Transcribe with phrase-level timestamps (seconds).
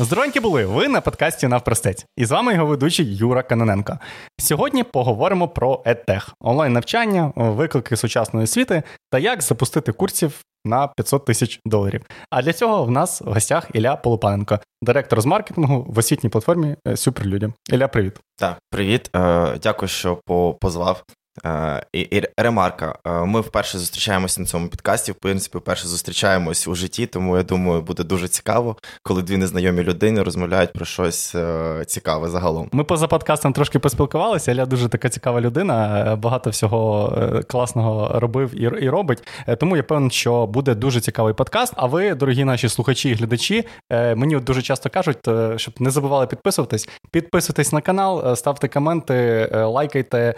[0.00, 2.06] Здоровенькі були ви на подкасті Навпростець.
[2.16, 3.98] І з вами його ведучий Юра Каноненко.
[4.40, 11.60] Сьогодні поговоримо про EdTech, онлайн-навчання, виклики сучасної освіти та як запустити курсів на 500 тисяч
[11.64, 12.02] доларів.
[12.30, 16.76] А для цього в нас в гостях Ілля Полупаненко, директор з маркетингу в освітній платформі
[16.94, 17.54] Суперлюдям.
[17.70, 18.20] Ілля, привіт.
[18.36, 19.10] Так, привіт.
[19.16, 20.20] Е, дякую, що
[20.60, 21.02] позвав.
[21.46, 22.98] Е, і, ремарка.
[23.06, 25.12] Е, ми вперше зустрічаємося на цьому підкасті.
[25.12, 29.82] В принципі, вперше зустрічаємось у житті, тому я думаю, буде дуже цікаво, коли дві незнайомі
[29.82, 32.68] людини розмовляють про щось е, цікаве загалом.
[32.72, 34.52] Ми поза подкастом трошки поспілкувалися.
[34.52, 37.12] Аля дуже така цікава людина, багато всього
[37.48, 39.28] класного робив і, і робить.
[39.58, 41.72] Тому я певен, що буде дуже цікавий подкаст.
[41.76, 45.18] А ви, дорогі наші слухачі і глядачі, мені дуже часто кажуть,
[45.56, 46.88] щоб не забували підписуватись.
[47.10, 50.34] Підписуйтесь на канал, ставте коменти, лайкайте,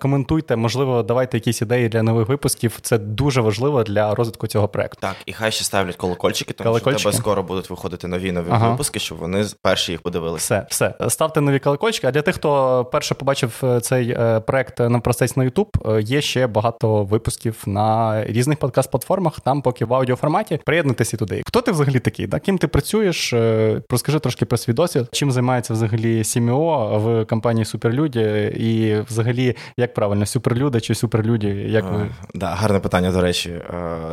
[0.00, 2.78] коментуйте коментуйте, можливо, давайте якісь ідеї для нових випусків.
[2.82, 4.98] Це дуже важливо для розвитку цього проекту.
[5.00, 7.00] Так, і хай ще ставлять колокольчики, тому колокольчики.
[7.00, 8.70] що в тебе скоро будуть виходити нові нові ага.
[8.70, 10.66] випуски, щоб вони перші їх подивилися.
[10.70, 11.10] Все, все.
[11.10, 12.06] Ставте нові колокольчики.
[12.06, 16.20] А для тих, хто перше побачив е, цей е, проект на простець на YouTube, є
[16.20, 19.40] ще багато випусків на різних подкаст-платформах.
[19.44, 20.60] Там поки в аудіоформаті.
[20.64, 21.42] Приєднуйтеся туди.
[21.46, 22.26] Хто ти взагалі такий?
[22.26, 22.38] Да?
[22.38, 23.32] Ким ти працюєш?
[23.32, 25.08] Е, розкажи трошки про свій досвід.
[25.12, 28.20] Чим займається взагалі СімІО в компанії Суперлюді,
[28.56, 31.48] і взагалі як правильно суперлюди чи суперлюді?
[31.48, 32.10] Як ви?
[32.34, 33.62] Да, гарне питання, до речі,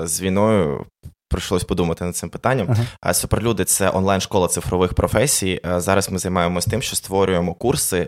[0.04, 0.86] з війною.
[1.32, 2.68] Прийшлось подумати над цим питанням.
[2.68, 3.14] Uh-huh.
[3.14, 5.62] Суперлюди це онлайн-школа цифрових професій.
[5.78, 8.08] Зараз ми займаємося тим, що створюємо курси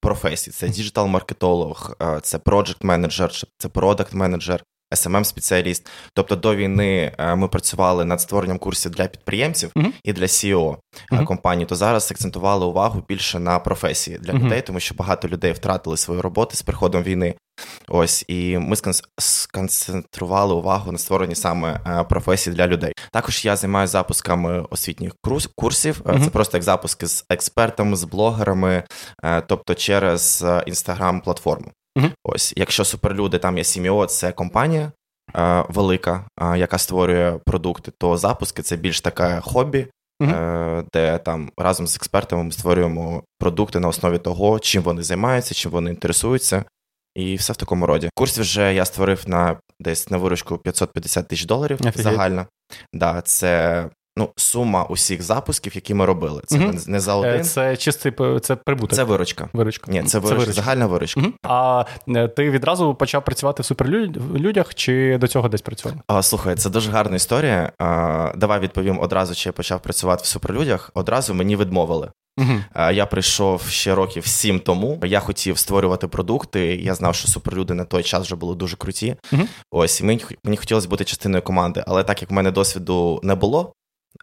[0.00, 0.50] професій.
[0.50, 7.48] Це діджитал-маркетолог, це проджект менеджер, це продакт менеджер, smm спеціаліст Тобто до війни е, ми
[7.48, 9.92] працювали над створенням курсів для підприємців uh-huh.
[10.04, 10.76] і для CEO
[11.12, 11.24] uh-huh.
[11.24, 11.66] компанії.
[11.66, 14.44] То зараз акцентували увагу більше на професії для uh-huh.
[14.44, 17.34] людей, тому що багато людей втратили свої роботи з приходом війни.
[17.88, 18.76] Ось і ми
[19.18, 22.92] сконцентрували увагу на створенні саме е, професій для людей.
[23.12, 25.12] Також я займаюся запусками освітніх
[25.56, 26.00] курсів.
[26.04, 26.24] Mm-hmm.
[26.24, 28.84] Це просто як запуски з експертами, з блогерами,
[29.46, 31.70] тобто через інстаграм-платформу.
[32.24, 34.92] Ось, якщо суперлюди, там є Сіміо, це компанія
[35.36, 39.86] е, велика, е, яка створює продукти, то запуски це більш таке хобі,
[40.22, 45.54] е, де там разом з експертами ми створюємо продукти на основі того, чим вони займаються,
[45.54, 46.64] чим вони інтересуються,
[47.14, 48.10] і все в такому роді.
[48.14, 52.00] Курс вже я створив на десь на виручку 550 тисяч доларів Офігеть.
[52.00, 52.46] загально.
[52.92, 53.84] Да, Це
[54.16, 56.42] Ну, сума усіх запусків, які ми робили.
[56.46, 56.72] Це угу.
[56.86, 57.40] не за один.
[57.40, 58.96] Е, це чистий це прибуток.
[58.96, 59.48] Це виручка.
[59.52, 59.92] Виручка.
[59.92, 60.62] Ні, це, виручка, виручка.
[60.62, 61.20] загальна виручка.
[61.20, 61.32] Угу.
[61.42, 65.98] А е, ти відразу почав працювати в суперлюдях чи до цього десь працював?
[66.06, 67.72] А, Слухай, це дуже гарна історія.
[67.78, 70.90] А, Давай відповім одразу, чи я почав працювати в суперлюдях.
[70.94, 72.10] Одразу мені відмовили.
[72.38, 72.92] Uh-huh.
[72.92, 75.00] Я прийшов ще років сім тому.
[75.04, 76.76] Я хотів створювати продукти.
[76.76, 79.16] Я знав, що суперлюди на той час вже були дуже круті.
[79.32, 79.46] Uh-huh.
[79.70, 83.72] Ось мені мені хотілося бути частиною команди, але так як в мене досвіду не було,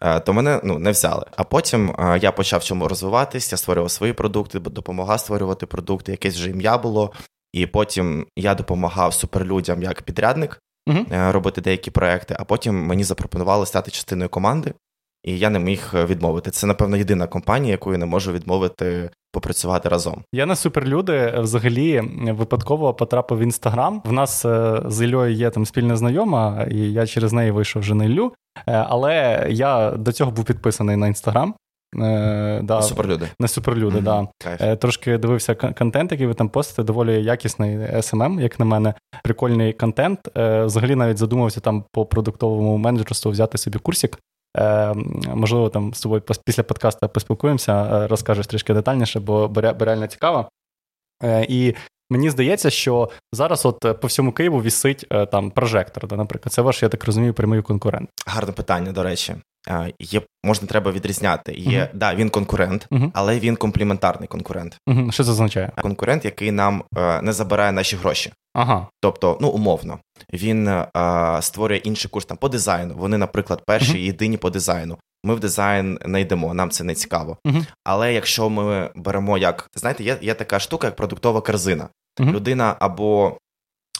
[0.02, 1.24] Е, то мене ну, не взяли.
[1.36, 6.12] А потім е, я почав в цьому розвиватись, я створював свої продукти, допомагав створювати продукти,
[6.12, 7.12] якесь вже ім'я було.
[7.52, 13.66] І потім я допомагав суперлюдям як підрядник uh робити деякі проекти, а потім мені запропонували
[13.66, 14.74] стати частиною команди,
[15.24, 16.50] і я не міг відмовити.
[16.50, 20.22] Це, напевно, єдина компанія, яку я не можу відмовити попрацювати разом.
[20.32, 24.02] Я на суперлюди взагалі випадково потрапив в інстаграм.
[24.04, 24.42] В нас
[24.86, 28.32] з Ільою є там спільна знайома, і я через неї вийшов вже на Іллю.
[28.66, 31.54] Е, але я до цього був підписаний на інстаграм.
[31.96, 33.28] Е, да, на суперлюди.
[33.40, 34.28] На суперлюди, mm-hmm.
[34.44, 34.56] да.
[34.60, 38.94] Е, трошки дивився контент, який ви там постите, доволі якісний SMM, як на мене,
[39.24, 40.18] прикольний контент.
[40.36, 44.18] Е, взагалі навіть задумався там по продуктовому менеджерству взяти собі курсик.
[44.58, 44.94] Е,
[45.34, 50.48] можливо, там з тобою після подкасту поспілкуємося, розкажеш трішки детальніше, бо реально цікаво.
[51.48, 51.74] І
[52.12, 56.06] Мені здається, що зараз, от е, по всьому Києву, вісить е, там прожектор.
[56.06, 58.10] Да, наприклад, це ваш, я так розумію, прямий конкурент.
[58.26, 59.34] Гарне питання, до речі.
[59.98, 61.52] Є можна треба відрізняти.
[61.52, 61.88] Є uh-huh.
[61.94, 63.10] да, він конкурент, uh-huh.
[63.14, 64.78] але він компліментарний конкурент.
[64.88, 65.12] Uh-huh.
[65.12, 65.72] Що це означає?
[65.82, 68.32] Конкурент, який нам е, не забирає наші гроші.
[68.54, 68.86] Ага.
[69.00, 69.98] Тобто, ну умовно,
[70.32, 70.88] він е,
[71.40, 72.94] створює інший курс там по дизайну.
[72.96, 74.98] Вони, наприклад, перші єдині по дизайну.
[75.24, 77.36] Ми в дизайн не йдемо, нам це не цікаво.
[77.84, 81.88] Але якщо ми беремо як знаєте, є є така штука, як продуктова корзина.
[82.20, 83.36] Людина або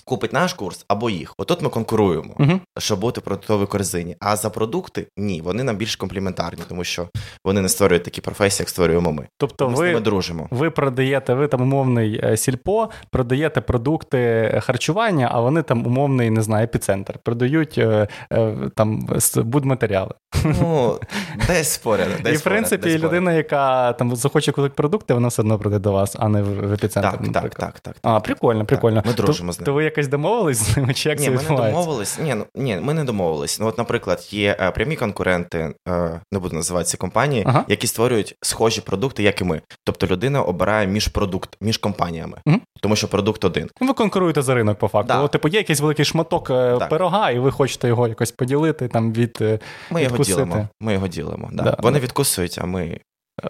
[0.05, 1.35] купить наш курс, або їх.
[1.39, 4.17] Отут ми конкуруємо, uh щоб бути в продуктовій корзині.
[4.21, 7.09] А за продукти ні, вони нам більш компліментарні, тому що
[7.45, 9.27] вони не створюють такі професії, як створюємо ми.
[9.39, 10.49] Тобто ми ви, з ними дружимо.
[10.51, 16.43] Ви продаєте, ви там умовний е, сільпо, продаєте продукти харчування, а вони там умовний, не
[16.43, 17.19] знаю, епіцентр.
[17.25, 20.15] Продають е, е, там будматеріали.
[20.45, 21.01] Ну,
[21.47, 22.09] десь поряд.
[22.25, 25.79] Десь І, в принципі, поряд, людина, яка там захоче купити продукти, вона все одно прийде
[25.79, 27.11] до вас, а не в епіцентр.
[27.11, 27.97] Так, так, так, так.
[28.03, 28.97] А, прикольно, прикольно.
[28.97, 29.65] Так, ми дружимо то, з ним.
[29.93, 30.95] Якось домовились з ними?
[30.95, 32.19] Чи як ні, це ми не домовились.
[32.19, 33.61] Ні, ну, ні, ми не домовились.
[33.61, 37.65] Ну, от, наприклад, є е, прямі конкуренти, е, не буду називати ці компанії, ага.
[37.69, 39.61] які створюють схожі продукти, як і ми.
[39.85, 42.61] Тобто людина обирає між продукт, між компаніями, угу.
[42.81, 43.69] тому що продукт один.
[43.81, 45.09] Ну, ви конкуруєте за ринок по факту.
[45.09, 45.21] Да.
[45.21, 46.89] От, типу, є якийсь великий шматок е, так.
[46.89, 49.61] пирога, і ви хочете його якось поділити там від.
[49.91, 50.69] Ми його ділимо.
[50.81, 51.51] Ми його ділимо.
[51.53, 51.63] Да.
[51.63, 51.77] Да.
[51.83, 52.99] Вони відкусують, а ми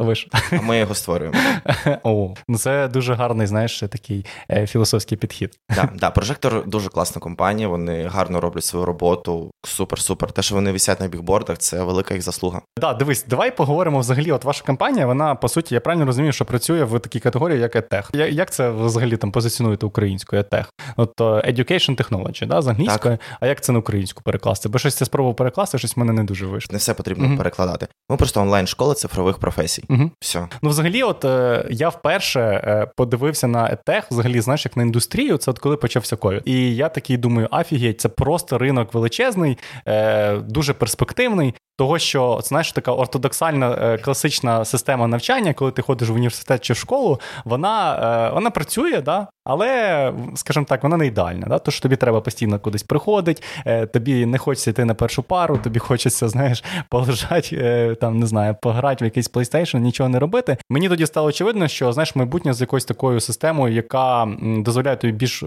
[0.01, 0.29] ви ж.
[0.53, 1.39] А ми його створюємо.
[2.03, 5.59] О, ну Це дуже гарний, знаєш, такий е, філософський підхід.
[5.75, 9.51] Да, да, Прожектор дуже класна компанія, вони гарно роблять свою роботу.
[9.79, 10.33] Супер-супер.
[10.33, 12.63] Те, що вони висять на бігбордах, це велика їх заслуга.
[12.79, 14.33] Да, дивись, давай поговоримо взагалі.
[14.33, 17.77] От ваша компанія, вона по суті, я правильно розумію, що працює в такій категорії, як
[17.77, 18.27] ETech.
[18.31, 20.65] Як це взагалі там позиціонуєте українською ETech?
[20.97, 23.39] От Education Technology, да, з англійської, так.
[23.41, 24.69] а як це на українську перекласти?
[24.69, 26.73] Бо щось це спробував перекласти, щось в мене не дуже вийшло.
[26.73, 27.37] Не все потрібно mm-hmm.
[27.37, 27.87] перекладати.
[28.11, 30.03] Ми просто онлайн-школа цифрових професій професій.
[30.03, 30.11] Угу.
[30.21, 30.49] Все.
[30.63, 35.37] Ну, взагалі, от е, я вперше е, подивився на етех, взагалі, знаєш, як на індустрію,
[35.37, 36.43] це от коли почався ковід.
[36.45, 41.55] І я такий думаю, афігеть, це просто ринок величезний, е, дуже перспективний.
[41.79, 46.73] Того, що знаєш, така ортодоксальна е, класична система навчання, коли ти ходиш в університет чи
[46.73, 47.95] в школу, вона
[48.29, 49.29] е, вона працює, да?
[49.45, 51.47] Але, скажімо так, вона не ідеальна.
[51.47, 51.59] Да?
[51.59, 55.79] Тож тобі треба постійно кудись приходити, е, тобі не хочеться йти на першу пару, тобі
[55.79, 60.57] хочеться, знаєш, полежати, там не знаю, пограти в якийсь PlayStation, нічого не робити.
[60.71, 65.43] Мені тоді стало очевидно, що знаєш, майбутнє з якоюсь такою системою, яка дозволяє тобі більш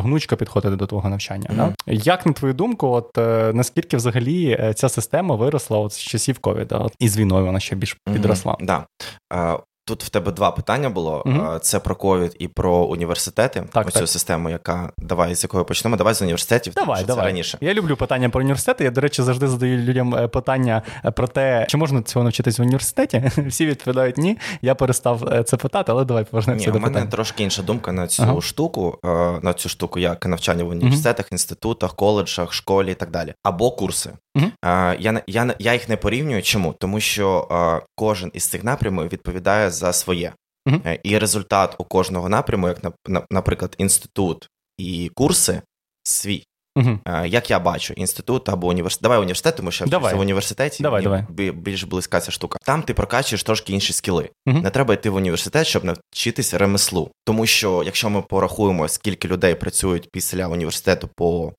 [0.00, 1.50] гнучко підходити до твого навчання.
[1.50, 1.74] Mm-hmm.
[1.86, 1.92] Да?
[1.92, 3.16] Як на твою думку, от
[3.54, 5.80] наскільки взагалі ця система виросла?
[5.80, 8.52] от з часів ковіда, і з війною вона ще більш підросла.
[8.52, 8.86] Mm-hmm,
[9.30, 9.60] да.
[9.90, 13.64] Тут в тебе два питання було: mm це про ковід і про університети.
[13.72, 14.08] Так, Оцю так.
[14.08, 15.96] систему, яка давай з якої почнемо.
[15.96, 16.74] Давай з університетів.
[16.74, 17.22] Давай, тому, давай.
[17.22, 17.58] Це раніше.
[17.60, 18.84] Я люблю питання про університети.
[18.84, 22.58] Я, до речі, завжди задаю людям е, питання е, про те, чи можна цього навчитись
[22.58, 23.30] в університеті.
[23.46, 24.38] Всі відповідають ні.
[24.62, 26.90] Я перестав е, це питати, але давай повернемося до питання.
[26.90, 28.40] У мене трошки інша думка на цю ага.
[28.40, 28.98] штуку,
[29.42, 33.34] на цю штуку, як навчання в університетах, mm інститутах, коледжах, школі і так далі.
[33.42, 34.10] Або курси.
[34.36, 36.42] Mm Я я, я їх не порівнюю.
[36.42, 36.72] Чому?
[36.72, 37.48] Тому що
[37.94, 40.32] кожен із цих напрямів відповідає за своє.
[40.66, 41.00] Uh-huh.
[41.02, 42.78] І результат у кожного напряму, як,
[43.30, 44.48] наприклад, інститут
[44.78, 45.62] і курси,
[46.02, 46.44] свій.
[46.76, 47.26] Uh-huh.
[47.26, 49.02] Як я бачу, інститут або університет.
[49.02, 50.14] Давай університет, тому що давай.
[50.14, 51.24] в університеті давай, давай.
[51.52, 52.58] більш близька ця штука.
[52.62, 54.30] Там ти прокачуєш трошки інші скіли.
[54.46, 54.62] Uh-huh.
[54.62, 57.10] Не треба йти в університет, щоб навчитися ремеслу.
[57.24, 61.52] Тому що, якщо ми порахуємо, скільки людей працюють після університету по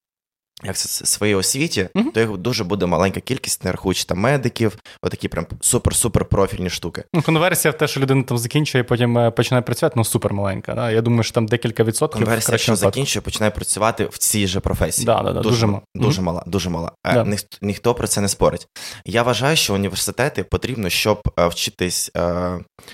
[0.63, 2.11] як це своїй освіті, mm-hmm.
[2.11, 7.03] то їх дуже буде маленька кількість, не рахуючи там медиків, отакі прям супер-супер профільні штуки.
[7.13, 10.73] Ну, конверсія в те, що людина там закінчує, потім е, починає працювати, ну супер маленька.
[10.73, 10.91] Да?
[10.91, 12.21] Я думаю, що там декілька відсотків.
[12.21, 15.05] Конверсія, якщо закінчує, починає працювати в цій же професії.
[15.05, 16.23] Да, да, да, дуже дуже, дуже mm-hmm.
[16.23, 16.91] мала, дуже мала.
[17.05, 17.23] Е, да.
[17.25, 18.67] Ніх, ніхто про це не спорить.
[19.05, 22.11] Я вважаю, що університети потрібно, щоб е, вчитись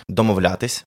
[0.09, 0.85] домовлятись.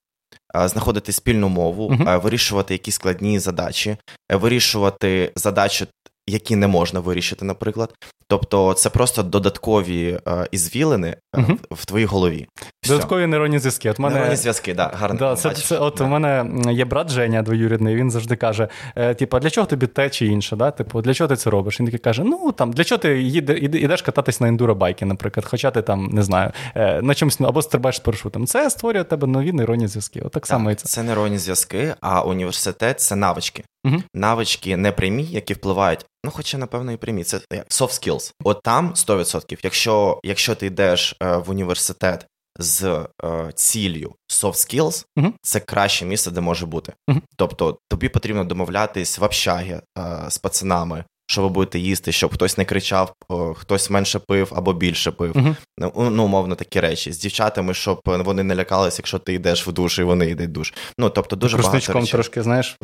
[0.64, 2.20] Знаходити спільну мову, uh-huh.
[2.20, 3.96] вирішувати якісь складні задачі,
[4.30, 5.86] вирішувати задачі
[6.30, 7.94] які не можна вирішити, наприклад.
[8.26, 12.46] Тобто це просто додаткові е, ізвілини uh в твоїй голові.
[12.82, 12.92] Все.
[12.92, 13.90] Додаткові нейронні зв'язки.
[13.90, 14.14] От мене...
[14.14, 15.18] Нейронні зв'язки, да, гарно.
[15.18, 16.04] Да, це, це, От да.
[16.04, 20.10] у мене є брат Женя двоюрідний, він завжди каже: е, типу, для чого тобі те
[20.10, 20.56] чи інше?
[20.56, 20.70] Да?
[20.70, 21.80] Типу, для чого ти це робиш?
[21.80, 25.70] Він такий каже: ну там для чого ти їде, йдеш кататись на ендуробайки, наприклад, хоча
[25.70, 28.46] ти там не знаю, е, на чомусь або стрибаєш з парашутом.
[28.46, 30.20] Це створює тебе нові нейронні зв'язки.
[30.20, 30.88] От так, так само і це.
[30.88, 33.64] Це нейронні зв'язки, а університет це навички.
[33.84, 33.96] Угу.
[34.14, 36.06] Навички не прямі, які впливають.
[36.24, 37.24] Ну, хоча, напевно, і прямі.
[37.24, 38.32] Це як soft skills.
[38.44, 39.58] От там 100%.
[39.62, 42.26] Якщо якщо ти йдеш е, в університет
[42.58, 45.32] з е, ціллю soft skills, угу.
[45.42, 46.92] це краще місце, де може бути.
[47.08, 47.20] Угу.
[47.36, 49.82] Тобто тобі потрібно домовлятись в общагі е,
[50.28, 53.14] з пацанами, що ви будете їсти, щоб хтось не кричав,
[53.56, 55.32] хтось менше пив або більше пив.
[55.32, 55.56] Uh-huh.
[55.78, 57.12] Ну, умовно, такі речі.
[57.12, 60.52] З дівчатами, щоб вони не лякалися, якщо ти йдеш в душ і вони йдуть в
[60.52, 60.74] душ.
[60.98, 62.12] Ну, тобто, дуже багато речей.
[62.12, 62.76] трошки, знаєш.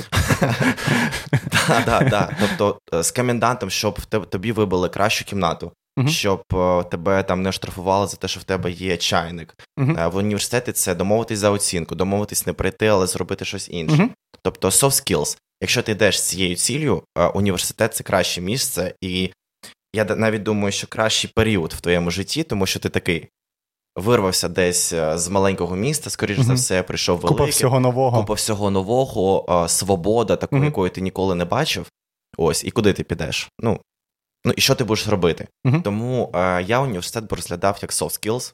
[1.66, 2.34] Так, так, так.
[2.40, 5.72] Тобто, е, з комендантом, щоб тобі вибили кращу кімнату.
[5.98, 6.08] Uh-huh.
[6.08, 9.54] Щоб е, тебе там не штрафували за те, що в тебе є чайник.
[9.78, 10.10] Uh-huh.
[10.10, 14.02] В університеті це домовитись за оцінку, домовитись не прийти, але зробити щось інше.
[14.02, 14.08] Uh-huh.
[14.42, 15.38] Тобто soft skills.
[15.60, 17.02] Якщо ти йдеш з цією ціллю,
[17.34, 19.30] університет це краще місце, і
[19.94, 23.28] я навіть думаю, що кращий період в твоєму житті, тому що ти такий
[23.96, 27.36] вирвався десь е, з маленького міста, скоріш за все, прийшов великий.
[27.36, 28.20] Купа всього нового.
[28.20, 31.86] Купа всього нового, свобода, таку, якої ти ніколи не бачив.
[32.36, 33.50] Ось, і куди ти підеш?
[33.60, 33.80] Ну,
[34.46, 35.48] ну і що ти будеш робити?
[35.84, 38.52] Тому е, я університет розглядав як soft skills.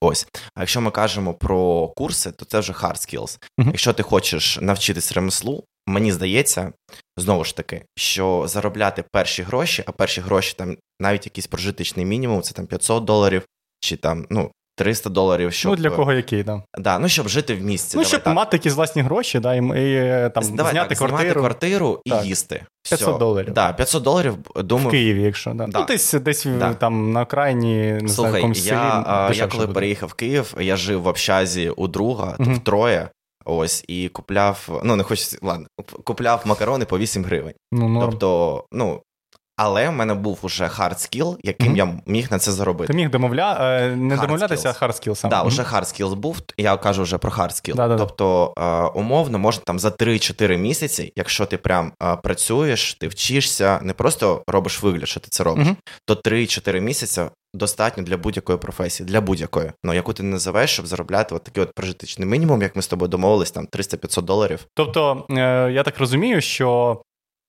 [0.00, 3.38] Ось, а якщо ми кажемо про курси, то це вже hard skills.
[3.58, 3.66] Uh-huh.
[3.66, 6.72] Якщо ти хочеш навчитись ремеслу, мені здається,
[7.16, 12.42] знову ж таки, що заробляти перші гроші, а перші гроші там навіть якийсь прожиточний мінімум,
[12.42, 13.46] це там 500 доларів,
[13.80, 14.50] чи там ну
[14.84, 15.52] 300 доларів.
[15.52, 16.62] Щоб, Ну, для кого який, да.
[16.78, 17.96] Да, ну, щоб жити в місті.
[17.96, 18.34] Ну, давай щоб так.
[18.34, 21.18] мати якісь власні гроші, да, і, і там, Давай зняти так, квартиру.
[21.22, 22.24] знімати квартиру і Так.
[22.24, 22.62] їсти.
[22.82, 23.18] 500 Всьо.
[23.18, 23.52] доларів.
[23.54, 25.66] Да, 500 доларів, думаю, В Києві, якщо да.
[25.66, 25.78] Да.
[25.80, 26.74] Ну, десь десь Да.
[26.74, 29.02] там на окраїні, не знаю, Слухай, якомусь я, селі.
[29.06, 29.74] а, я коли буде.
[29.74, 32.54] переїхав в Київ, я жив в общазі у друга, Мгм.
[32.54, 33.08] втроє.
[33.44, 35.66] Ось і купляв, ну не хочу ладно,
[36.04, 37.54] купляв макарони по 8 гривень.
[37.72, 38.10] Ну, норм.
[38.10, 39.02] Тобто, ну
[39.62, 41.76] але в мене був уже hard skill, яким Мгм.
[41.76, 42.92] я міг на це заробити.
[42.92, 43.58] Ти міг домовля...
[43.60, 45.30] е, не Hard домовлятися, а hard skill сам.
[45.30, 45.48] Да, Мгм.
[45.48, 47.74] вже hard skills був, я кажу вже про hard skill.
[47.74, 47.98] Да-да-да.
[48.04, 53.80] Тобто, е, умовно, можна там за 3-4 місяці, якщо ти прям е, працюєш, ти вчишся,
[53.82, 55.76] не просто робиш вигляд, що ти це робиш, Мгм.
[56.06, 57.22] то 3-4 місяці
[57.54, 61.62] достатньо для будь-якої професії, для будь-якої, ну яку ти не називаєш, щоб заробляти от такий
[61.62, 64.66] от прожиточний мінімум, як ми з тобою домовились, там 300-500 доларів.
[64.74, 67.00] Тобто, е, я так розумію, що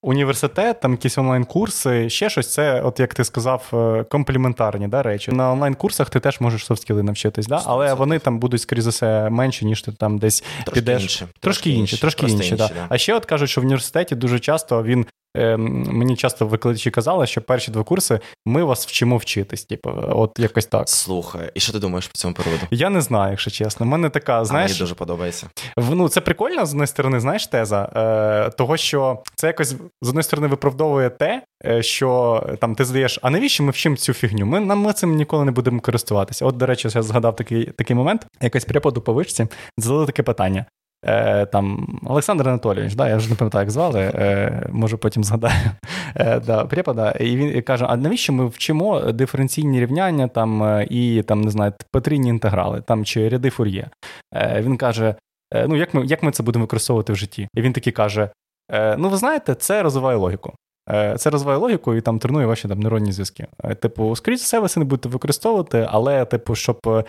[0.02, 5.32] університет, там якісь онлайн-курси, ще щось, це, от як ти сказав, е, компліментарні да, речі.
[5.32, 7.62] На онлайн-курсах ти теж можеш софт-скіли навчитись, да?
[7.66, 11.02] але вони там будуть, скоріше за все, менше, ніж ти там десь Трошки підеш.
[11.02, 11.26] інші.
[11.40, 12.70] Трошки інші, трошки просто інші, да.
[12.88, 15.06] А ще от кажуть, що в університеті дуже часто він.
[15.36, 19.64] Е, Мені часто викладачі казали, що перші два курси ми вас вчимо вчитись.
[19.64, 20.88] Типу, от якось так.
[20.88, 22.62] Слухай, і що ти думаєш по цьому приводу?
[22.70, 23.86] Я не знаю, якщо чесно.
[23.86, 25.46] У мене така, А знаєш, мені дуже подобається.
[25.76, 29.68] Ну, це прикольно, з однієї сторони, знаєш, теза, е, того, що це якось
[30.02, 33.96] з однієї сторони виправдовує те, е, що е, там ти задаєш, а навіщо ми вчимо
[33.96, 34.46] цю фігню?
[34.46, 36.46] Ми, нам- ми цим ніколи не будемо користуватися.
[36.46, 39.46] От, до речі, я згадав такий, такий момент, якось преподу по вишці,
[39.78, 40.66] задали таке питання.
[41.04, 45.54] Е, там Олександр Анатолійович, да, я вже не пам'ятаю, як звали, е, може потім згадаю.
[46.16, 51.22] Е, да, препода, і він каже: а навіщо ми вчимо диференційні рівняння там е, і
[51.22, 53.90] там не знаю, потрійні інтеграли там чи ряди фур'є?
[54.34, 55.14] Е, він каже:
[55.54, 57.48] е, ну як ми, як ми це будемо використовувати в житті?
[57.54, 58.30] І він таки каже:
[58.72, 60.52] е, ну, ви знаєте, це розвиває логіку.
[60.90, 63.46] Е, Це розвиває логіку і там тренує ваші там нейронні зв'язки.
[63.64, 67.02] Е, Типу, скоріше за все, ви це не будете використовувати, але, типу, щоб е,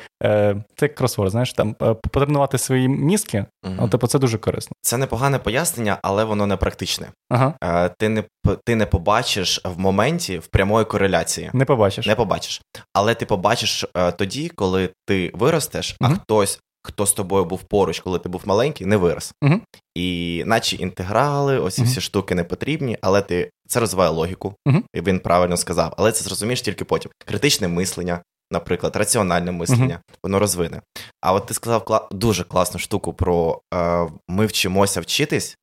[0.76, 3.78] це як кросворд, знаєш, там потренувати свої мізки, Мгм.
[3.82, 4.74] ну, типу, це дуже корисно.
[4.82, 7.08] Це непогане пояснення, але воно не практичне.
[7.30, 8.24] Ага, Ти не
[8.66, 11.50] ти не побачиш в моменті в прямої кореляції.
[11.54, 12.06] не побачиш.
[12.08, 12.62] Не побачиш.
[12.94, 13.86] Але ти побачиш
[14.18, 18.88] тоді, коли ти виростеш, а хтось, хто з тобою був поруч, коли ти був маленький,
[18.88, 19.34] не вирос.
[19.42, 19.62] Мгм.
[19.96, 21.88] І наче інтеграли, ось Мгм.
[21.88, 24.84] всі штуки не потрібні, але ти це розвиває логіку, Мгм.
[24.94, 25.94] і він правильно сказав.
[25.98, 27.12] Але це зрозумієш тільки потім.
[27.26, 28.22] Критичне мислення,
[28.52, 30.82] наприклад, раціональне мислення, воно розвине.
[31.22, 35.56] А от ти сказав кла- дуже класну штуку про е, ми вчимося вчитись.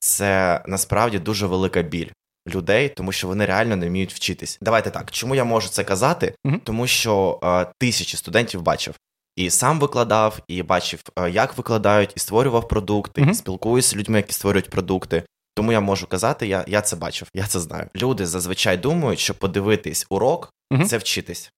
[0.00, 2.08] Це насправді дуже велика біль
[2.48, 4.58] людей, тому що вони реально не вміють вчитись.
[4.62, 5.10] Давайте так.
[5.10, 6.34] Чому я можу це казати?
[6.44, 6.60] Мгм.
[6.64, 8.94] Тому що е, тисячі студентів бачив.
[9.38, 13.30] І сам викладав, і бачив, е, як викладають, і створював продукти, Мгм.
[13.30, 15.22] і спілкуюся з людьми, які створюють продукти.
[15.54, 17.88] Тому я можу казати, я, я це бачив, я це знаю.
[17.96, 20.86] Люди зазвичай думають, що подивитись урок Мгм.
[20.86, 21.52] це вчитись.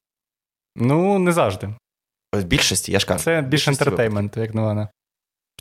[0.76, 1.74] Ну, не завжди.
[2.34, 3.24] В більшості, я ж кажу.
[3.24, 4.88] Це більш ентертеймент, як на мене.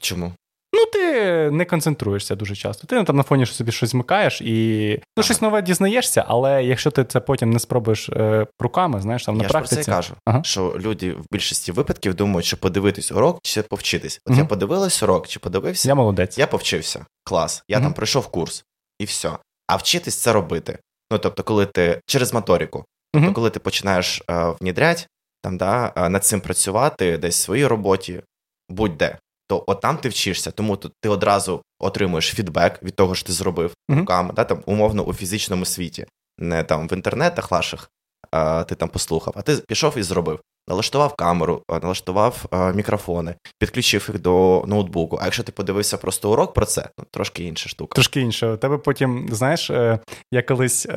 [0.02, 0.34] Чому?
[0.74, 2.88] Ну, ти не концентруєшся дуже часто.
[2.88, 5.24] Ти там на фоні собі щось змикаєш і ну, Ага.
[5.24, 9.44] щось нове дізнаєшся, але якщо ти це потім не спробуєш е, руками, знаєш, там на
[9.44, 10.44] я ж про це кажу, Ага.
[10.44, 14.22] що люди в більшості випадків думають, що подивитись урок чи повчитись.
[14.26, 14.40] От Мгм.
[14.40, 16.38] я подивилась урок чи подивився, Я молодець.
[16.38, 17.06] я повчився.
[17.24, 17.64] Клас.
[17.68, 17.86] Я Мгм.
[17.86, 18.64] там пройшов курс,
[19.00, 19.32] і все.
[19.68, 20.80] А вчитись це робити.
[21.12, 25.08] Ну тобто, коли ти через моторику, тобто, коли ти починаєш е, внідрять,
[25.44, 28.22] там да, е, над цим працювати десь в своїй роботі,
[28.70, 29.18] будь-де,
[29.50, 33.34] то от там ти вчишся, тому то ти одразу отримуєш фідбек від того, що ти
[33.34, 34.00] зробив Мгм.
[34.00, 36.06] руками, да, там, умовно у фізичному світі,
[36.38, 37.92] не там в інтернетах ваших.
[38.32, 40.40] а, Ти там послухав, а ти пішов і зробив.
[40.70, 45.20] Налаштував камеру, е, налаштував е, мікрофони, підключив їх до ноутбуку.
[45.22, 47.96] А якщо ти подивився просто урок про це, ну трошки інша штука.
[47.96, 48.54] Трошки інше.
[48.54, 50.00] У тебе потім, знаєш, е,
[50.32, 50.88] я колись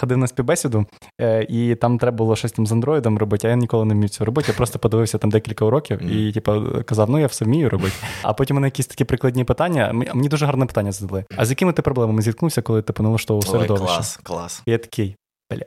[0.00, 0.86] ходив на співбесіду,
[1.48, 4.26] і там треба було щось там з андроїдом робити, а я ніколи не вмів цього
[4.26, 4.48] робити.
[4.52, 7.94] Я просто подивився там декілька уроків і, типу, казав, ну я все вмію робити.
[8.22, 9.92] А потім мене якісь такі прикладні питання.
[9.92, 11.24] Мені дуже гарне питання задали.
[11.36, 13.94] А з якими ти проблемами зіткнувся, коли ти налаштовував Ой, середовище?
[13.96, 14.62] клас, клас.
[14.66, 15.16] Я такий.
[15.50, 15.64] Бля.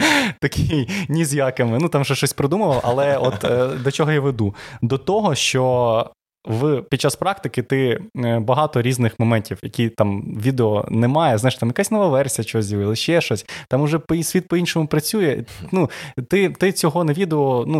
[0.40, 1.78] Такий ні з якими.
[1.78, 4.54] Ну там ще щось придумав, але от е, до чого я веду?
[4.82, 6.10] До того, що
[6.46, 11.38] в під час практики ти е, багато різних моментів, які там відео немає.
[11.38, 13.46] Знаєш, там якась нова версія чогось з'явилася, ще щось.
[13.68, 15.44] Там уже світ по-іншому працює.
[15.72, 15.90] Ну,
[16.28, 17.78] ти, ти цього на відео, ну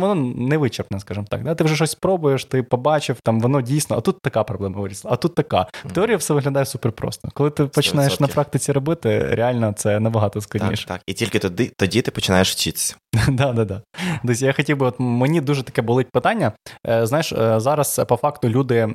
[0.00, 1.44] воно не вичерпне, скажімо так.
[1.44, 1.54] Да?
[1.54, 5.16] Ти вже щось пробуєш, ти побачив, там воно дійсно, а тут така проблема вирісла, а
[5.16, 5.66] тут така.
[5.84, 7.28] В теорії все виглядає супер просто.
[7.34, 8.34] Коли ти починаєш на 100%.
[8.34, 10.86] практиці робити, реально це набагато складніше.
[10.86, 11.00] так.
[11.06, 12.96] І тільки тоді, тоді ти починаєш вчитися.
[13.28, 13.82] Да, да, да.
[14.22, 16.52] Десь я хотів би, от мені дуже таке болить питання.
[16.88, 18.88] Е, Знаєш, е, зараз по факту люди.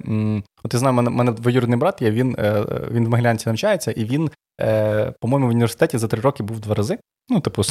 [0.63, 2.35] От я знаю, мене мене двоюрідний брат є, він
[2.91, 4.29] він в Могилянці навчається, і він,
[5.21, 6.97] по-моєму, в університеті за три роки був два рази.
[7.29, 7.63] Ну, типу,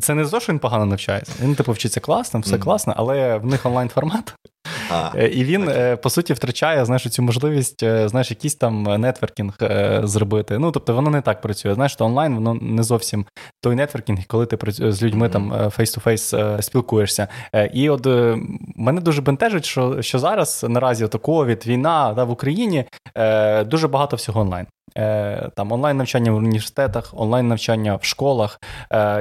[0.00, 1.32] це не за що він погано навчається.
[1.42, 4.34] Він, типу, вчиться класно, все класно, але в них онлайн формат.
[4.90, 5.96] А, е, І він, okay.
[5.96, 10.58] по суті, втрачає знаєш, цю можливість е, знаєш, якийсь там нетворкінг е, зробити.
[10.58, 11.74] Ну, тобто, воно не так працює.
[11.74, 13.26] Знаєш, то онлайн воно не зовсім
[13.62, 15.30] той нетворкінг, коли ти з людьми mm-hmm.
[15.30, 17.28] там face-to-face спілкуєшся.
[17.72, 18.06] І от
[18.76, 22.84] мене дуже бентежить, що що зараз наразі ото ковід, війна да, в Україні
[23.66, 24.66] дуже багато всього онлайн.
[25.54, 28.60] Там онлайн навчання в університетах, онлайн навчання в школах.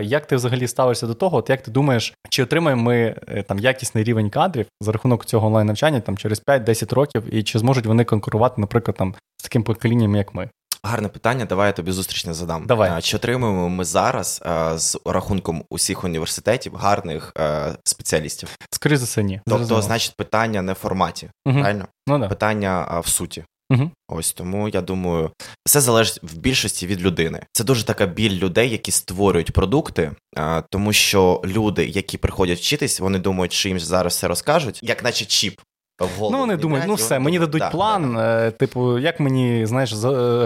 [0.02, 1.38] Як ти взагалі ставишся до того?
[1.38, 3.16] От як ти думаєш, чи отримаємо ми
[3.48, 7.60] там якісний рівень кадрів за рахунок цього онлайн навчання там через 5-10 років, і чи
[7.60, 10.50] зможуть вони конкурувати, наприклад, там з таким поколінням, як ми?
[10.86, 11.46] Гарне питання.
[11.46, 12.66] Давай я тобі зустріч не задам.
[12.66, 13.02] Давай.
[13.02, 18.50] Чи отримуємо ми зараз а, з рахунком усіх університетів гарних а, спеціалістів?
[18.72, 19.42] Скоріше за все, ні.
[19.46, 19.82] Тобто, Зрозуміло.
[19.82, 21.60] значить, питання не в форматі, угу.
[21.60, 21.88] правильно?
[22.08, 22.28] Ну, да.
[22.28, 23.44] Питання а, в суті.
[23.70, 23.92] Угу.
[24.08, 25.32] Ось тому я думаю,
[25.66, 27.46] все залежить в більшості від людини.
[27.52, 33.00] Це дуже така біль людей, які створюють продукти, а, тому що люди, які приходять вчитись,
[33.00, 35.60] вони думають, що їм зараз все розкажуть, як наче чіп.
[36.02, 38.48] Ну, вони думають, ну все, мені дадуть да, план, да.
[38.48, 39.96] Е, типу, як мені, знаєш, е,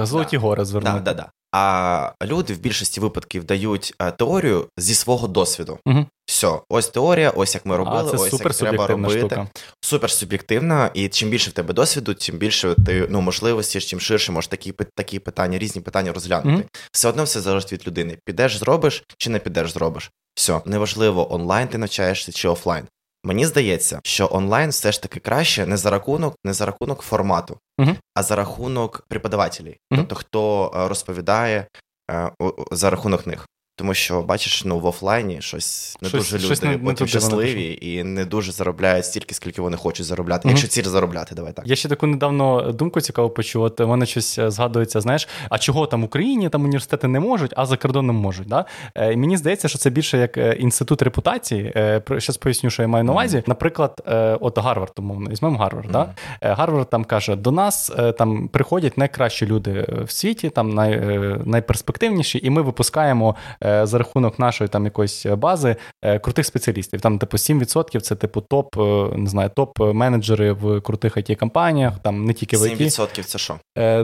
[0.06, 1.00] золоті да, гори звернути.
[1.00, 1.32] Да, да, да.
[1.60, 5.80] А люди в більшості випадків дають е, теорію зі свого досвіду.
[5.86, 6.06] Угу.
[6.26, 9.20] Все, ось теорія, ось як ми робили, а, це ось як треба робити.
[9.20, 9.48] Штука.
[9.82, 14.32] Супер суб'єктивна, і чим більше в тебе досвіду, тим більше ти ну можливості, чим ширше
[14.32, 16.50] можеш такі такі питання, різні питання розглянути.
[16.50, 16.64] Угу.
[16.92, 18.18] Все одно все залежить від людини.
[18.26, 20.12] Підеш, зробиш чи не підеш, зробиш.
[20.36, 22.88] Все, неважливо, онлайн ти навчаєшся чи офлайн.
[23.24, 27.58] Мені здається, що онлайн все ж таки краще не за рахунок, не за рахунок формату,
[27.80, 31.68] uh а за рахунок преподавателів, uh тобто хто е, розповідає
[32.12, 32.32] е,
[32.72, 33.48] за рахунок них.
[33.80, 37.80] Тому що бачиш, ну в офлайні щось не щось, дуже щось не, потім не щасливі
[37.82, 40.48] і не дуже заробляють стільки, скільки вони хочуть заробляти.
[40.48, 40.52] Mm-hmm.
[40.52, 41.68] Якщо ціль заробляти, давай так.
[41.68, 43.64] Я ще таку недавно думку цікаво почув.
[43.64, 47.54] От мене щось е, згадується, знаєш, а чого там в Україні там університети не можуть,
[47.56, 48.48] а за кордоном можуть.
[48.48, 48.66] Да?
[48.96, 51.74] Е, Мені здається, що це більше як е, інститут репутації.
[52.18, 53.38] Щас поясню, що я маю на увазі.
[53.38, 53.48] Mm-hmm.
[53.48, 54.04] Наприклад,
[54.40, 55.88] от Гарвард, умовно, візьмемо Гарвард.
[55.88, 56.08] Mm-hmm.
[56.42, 56.56] Да?
[56.56, 61.00] Гарвард там каже: до нас там приходять найкращі люди в світі, там най,
[61.46, 63.36] найперспективніші, і ми випускаємо.
[63.68, 67.02] Е, за рахунок нашої там якоїсь бази е, крутих спеціалістів.
[67.02, 72.26] Там, типу, 7% це типу топ, е, не знаю, топ-менеджери в крутих it компаніях там
[72.26, 72.82] не тільки в IT.
[72.82, 73.60] 7% це що?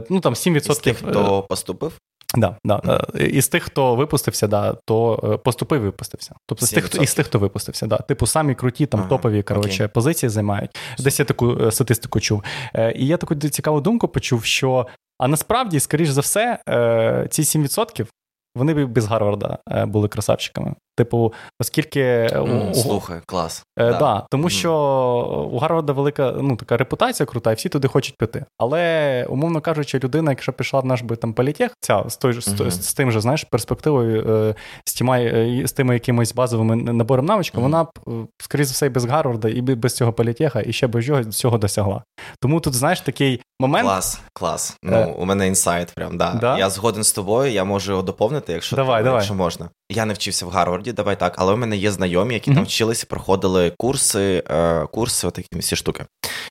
[0.10, 1.94] Ну там 7% Із тих, хто поступив.
[2.36, 2.76] Да, да.
[2.76, 3.20] Mm.
[3.26, 6.36] Із тих, хто випустився, да, то поступив і випустився.
[6.48, 7.98] Тобто з тих, хто, із тих, хто випустився, да.
[7.98, 10.72] Типу самі круті, там ага, топові коротше, позиції займають.
[11.00, 12.44] Десь я таку статистику чув.
[12.96, 14.88] І я таку цікаву думку почув, що
[15.20, 16.60] а насправді, скоріш за все,
[17.30, 18.06] ці 7%
[18.56, 20.76] вони б без Гарварда е, були красавчиками.
[20.98, 23.66] Типу, оскільки mm, слухай, клас.
[23.80, 24.00] Е, да.
[24.00, 24.26] да.
[24.32, 24.50] Тому mm.
[24.50, 24.74] що
[25.52, 28.46] у Гарварда велика ну, така репутація крута, і всі туди хочуть піти.
[28.58, 32.70] Але, умовно кажучи, людина, якщо пішла в наш би там політех, ця з той mm-hmm.
[32.70, 37.26] з, з тим же, знаєш, перспективою, е, з тіма, е, з тими якимись базовими набором
[37.26, 37.62] навичок, mm-hmm.
[37.62, 37.90] вона б,
[38.42, 42.04] скоріше за все, і без Гарварда, і без цього політеха, і ще без цього досягла.
[42.42, 43.86] Тому тут, знаєш, такий момент.
[43.86, 44.78] Клас, клас.
[44.84, 45.06] Ну, е...
[45.06, 46.34] у мене інсайт, прям да.
[46.34, 46.58] да.
[46.58, 49.18] Я згоден з тобою, я можу його доповнити, якщо давай, давай.
[49.18, 49.70] якщо можна.
[49.96, 52.56] Я не вчився в Гарварді, давай так, але у мене є знайомі, які mm-hmm.
[52.56, 56.06] там вчилися, проходили курси, е, курси, отакі всі штуки.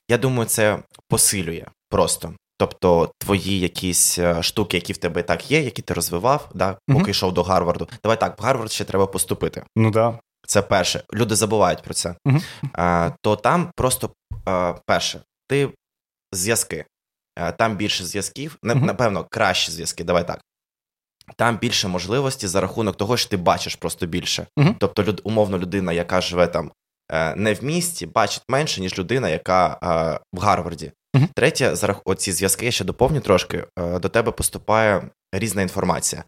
[0.09, 0.79] Я думаю, це
[1.09, 2.33] посилює просто.
[2.57, 7.03] Тобто твої якісь е, штуки, які в тебе так є, які ти розвивав, да, поки
[7.03, 7.09] mm-hmm.
[7.09, 7.87] йшов до Гарварду.
[8.03, 9.63] Давай так, в Гарвард ще треба поступити.
[9.75, 10.19] Ну да.
[10.47, 11.03] Це перше.
[11.13, 12.15] Люди забувають про це.
[12.27, 12.41] Mm-hmm.
[12.73, 14.09] А, То там просто
[14.45, 15.69] а, перше, ти
[16.31, 16.85] зв'язки.
[17.35, 20.03] А, там більше зв'язків, напевно, кращі зв'язки.
[20.03, 20.41] Давай так.
[21.35, 24.47] Там більше можливості за рахунок того, що ти бачиш просто більше.
[24.57, 24.75] Uh-huh.
[24.79, 26.71] Тобто, люд, умовно, людина, яка живе там
[27.11, 30.91] е, не в місті, бачить менше, ніж людина, яка е, в Гарварді.
[31.15, 31.27] Uh-huh.
[31.35, 33.65] Третє, за оці зв'язки я ще доповню трошки.
[33.79, 36.23] Е, до тебе поступає різна інформація.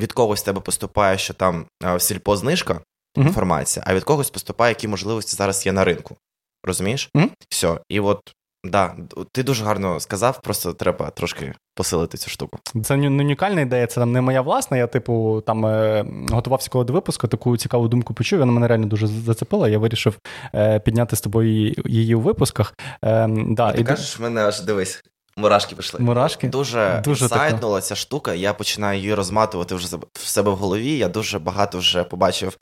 [0.00, 3.22] Від когось тебе поступає, що там в сільпо знижка uh-huh.
[3.22, 6.16] інформація, а від когось поступає, які можливості зараз є на ринку.
[6.64, 7.10] Розумієш?
[7.48, 7.80] Все.
[7.88, 8.34] І от
[8.68, 8.96] Да,
[9.32, 12.58] ти дуже гарно сказав, просто треба трошки посилити цю штуку.
[12.84, 14.76] Це не унікальна ідея, це там не моя власна.
[14.76, 18.38] Я, типу, там е, готувався коло до випуску, таку цікаву думку почув.
[18.38, 19.68] Вона мене реально дуже зацепила.
[19.68, 20.18] Я вирішив
[20.54, 22.74] е, підняти з тобою її у випусках.
[23.04, 23.84] Е, да, ти і...
[23.84, 25.02] кажеш, в мене аж дивись.
[25.36, 26.00] Мурашки пішли.
[26.00, 26.48] Мурашки?
[26.48, 28.34] Дуже дуже сайднула ця штука.
[28.34, 30.98] Я починаю її розматувати вже в себе в голові.
[30.98, 32.56] Я дуже багато вже побачив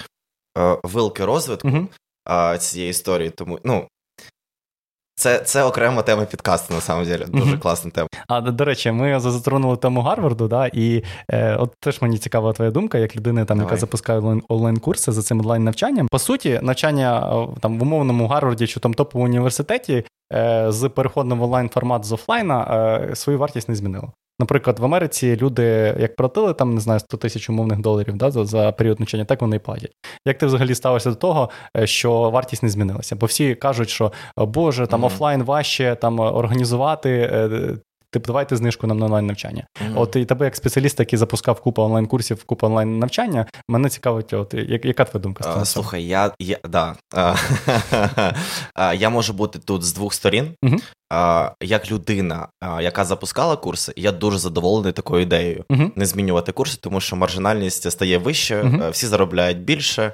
[0.58, 3.30] е, вилки розвитку uh цієї історії.
[3.30, 3.88] Тому ну
[5.18, 7.26] Це це окрема тема підкасту, на самом деле.
[7.26, 7.58] Дуже mm-hmm.
[7.58, 8.08] класна тема.
[8.28, 12.70] А до речі, ми затронули тему Гарварду, да, і е, от теж мені цікава твоя
[12.70, 16.08] думка, як людина, там, яка запускає онлайн-курси за цим онлайн-навчанням.
[16.08, 17.20] По суті, навчання
[17.60, 20.04] там в умовному Гарварді чи там топовому університеті е,
[20.68, 22.66] з переходом в онлайн формат з офлайна
[23.10, 24.12] е, свою вартість не змінило.
[24.40, 28.44] Наприклад, в Америці люди як платили там, не знаю, 100 тисяч умовних доларів да, за,
[28.44, 29.92] за період навчання, так вони і платять.
[30.26, 33.16] Як ти взагалі ставишся до того, е, що вартість не змінилася?
[33.16, 35.06] Бо всі кажуть, що Боже, там mm-hmm.
[35.06, 37.76] офлайн важче там організувати, е,
[38.16, 39.66] Типу, давайте знижку нам на онлайн навчання.
[39.74, 40.00] Mm-hmm.
[40.00, 44.54] От і тебе, як спеціаліст, який запускав купу онлайн-курсів, купу онлайн навчання, мене цікавить, от
[44.68, 45.64] яка твоя думка з цього?
[45.64, 46.96] Слухай, я я, да.
[48.94, 50.48] я можу бути тут з двох сторін.
[50.64, 51.52] Mm-hmm.
[51.62, 52.48] Як людина,
[52.80, 55.90] яка запускала курси, я дуже задоволений такою ідеєю mm-hmm.
[55.96, 60.12] не змінювати курси, тому що маржинальність стає вище, всі заробляють більше,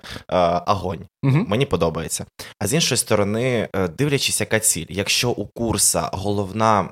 [0.67, 1.07] агонь.
[1.23, 2.27] Мені подобається.
[2.59, 6.89] А з іншої сторони, е, дивлячись, яка ціль, якщо у курса головна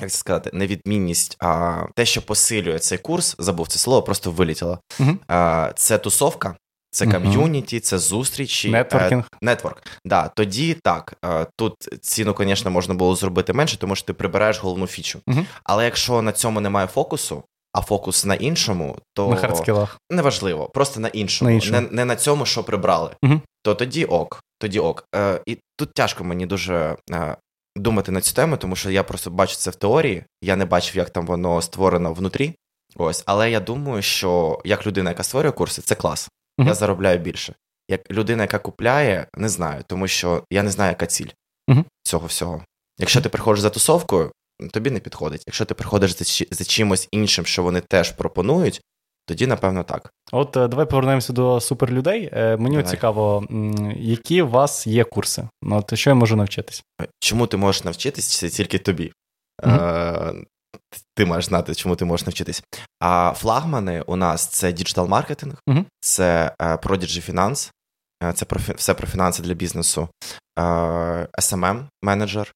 [0.00, 4.78] як це сказати, невідмінність, а те, що посилює цей курс, забув це слово, просто вилітіло.
[5.00, 5.16] Uh-huh.
[5.28, 6.56] А, Це тусовка,
[6.90, 8.70] це ком'юніті, це зустрічі.
[8.70, 9.24] Нетворкінг.
[9.42, 9.82] Нетворк.
[10.04, 11.14] Да, Тоді так.
[11.56, 15.20] Тут ціну, звісно, можна було зробити менше, тому що ти прибираєш головну фічу.
[15.26, 15.44] Uh-huh.
[15.64, 19.98] Але якщо на цьому немає фокусу, а фокус на іншому, то на хардскілах.
[20.10, 21.80] неважливо, просто на іншому, на іншому.
[21.80, 23.40] Не, не на цьому, що прибрали, uh-huh.
[23.62, 24.42] то тоді ок.
[24.58, 25.04] Тоді ок.
[25.14, 27.36] Е, І тут тяжко мені дуже е,
[27.76, 30.24] думати на цю тему, тому що я просто бачу це в теорії.
[30.42, 32.54] Я не бачив, як там воно створено внутрі.
[32.96, 36.30] Ось, але я думаю, що як людина, яка створює курси, це клас.
[36.58, 36.66] Uh-huh.
[36.66, 37.54] Я заробляю більше.
[37.88, 41.30] Як людина, яка купляє, не знаю, тому що я не знаю, яка ціль
[41.70, 41.84] uh-huh.
[42.02, 42.64] цього всього.
[42.98, 44.32] Якщо ти приходиш за тусовкою,
[44.70, 45.44] тобі не підходить.
[45.46, 48.80] Якщо ти приходиш за, за чимось іншим, що вони теж пропонують,
[49.26, 50.12] тоді, напевно, так.
[50.32, 52.30] От е, давай повернемося до суперлюдей.
[52.32, 52.90] Е, мені давай.
[52.90, 53.46] цікаво,
[53.96, 55.48] які у вас є курси?
[55.62, 56.84] Ну, от Що я можу навчитись?
[57.02, 59.12] Е, чому ти можеш навчитись це тільки тобі?
[59.62, 60.44] Mm-hmm.
[61.14, 62.62] Ти маєш знати, чому ти можеш навчитись.
[63.00, 65.84] А флагмани у нас це digital-маркетинг, угу.
[66.00, 67.70] це Prodigy Finance,
[68.34, 70.08] це про, все про фінанси для бізнесу,
[71.38, 72.52] SMM менеджер,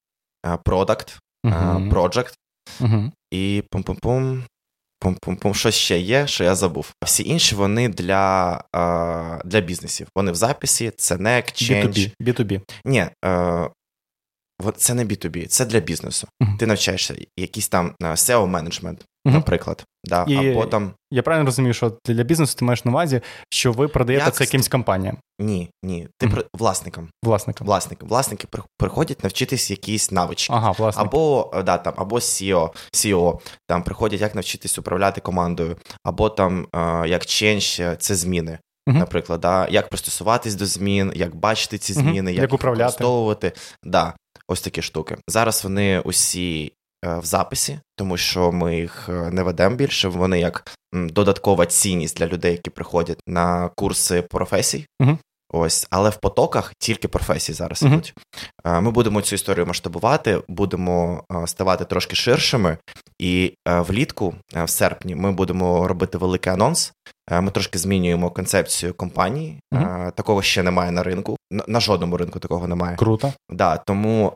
[0.63, 1.19] product,
[1.91, 2.33] project
[3.31, 4.43] і пум-пум-пум.
[5.07, 6.93] Пум-пум-пум, що ще є, що я забув.
[7.01, 8.63] А всі інші вони для
[9.45, 10.07] для бізнесів.
[10.15, 12.11] Вони в записі, це NEC, Change.
[12.21, 12.33] B2B.
[12.33, 12.61] B2B.
[12.85, 13.69] Ні, е,
[14.77, 16.27] це не B2B, це для бізнесу.
[16.41, 16.57] Uh-huh.
[16.57, 18.47] Ти навчаєшся якийсь там SEO
[19.27, 19.33] uh-huh.
[19.33, 19.85] наприклад.
[20.03, 20.91] Да, І або там...
[21.11, 24.33] Я правильно розумію, що для бізнесу ти маєш на увазі, що ви продаєте Як...
[24.35, 25.17] це якимсь компаніям?
[25.39, 26.07] Ні, ні.
[26.17, 26.45] Ти mm-hmm.
[26.53, 27.09] власникам.
[27.23, 27.67] Власникам.
[27.67, 28.05] Власники.
[28.05, 30.53] Власники приходять навчитись якісь навички.
[30.53, 31.07] Ага, власники.
[31.07, 36.67] Або да, там, або CEO, CEO, там приходять, як навчитись управляти командою, або там
[37.07, 38.51] як change– це зміни.
[38.89, 38.97] Mm-hmm.
[38.97, 42.33] Наприклад, да, як пристосуватись до змін, як бачити ці зміни, mm-hmm.
[42.33, 43.51] як, як управляти.
[43.83, 44.13] Да,
[44.49, 45.17] Ось такі штуки.
[45.27, 50.07] Зараз вони усі Е, в записі, тому що ми їх е, не ведемо більше.
[50.07, 54.85] Вони як додаткова цінність для людей, які приходять на курси професій.
[55.01, 55.17] uh
[55.53, 58.13] Ось, але в потоках тільки професії зараз uh ідуть.
[58.65, 62.77] Е, ми будемо цю історію масштабувати, будемо ставати трошки ширшими,
[63.19, 66.93] і влітку, в серпні, ми будемо робити великий анонс.
[67.41, 69.59] Ми трошки змінюємо концепцію компанії.
[69.73, 71.37] uh Такого ще немає на ринку.
[71.67, 72.95] На жодному ринку такого немає.
[72.95, 73.33] Круто.
[73.49, 74.33] Да, Тому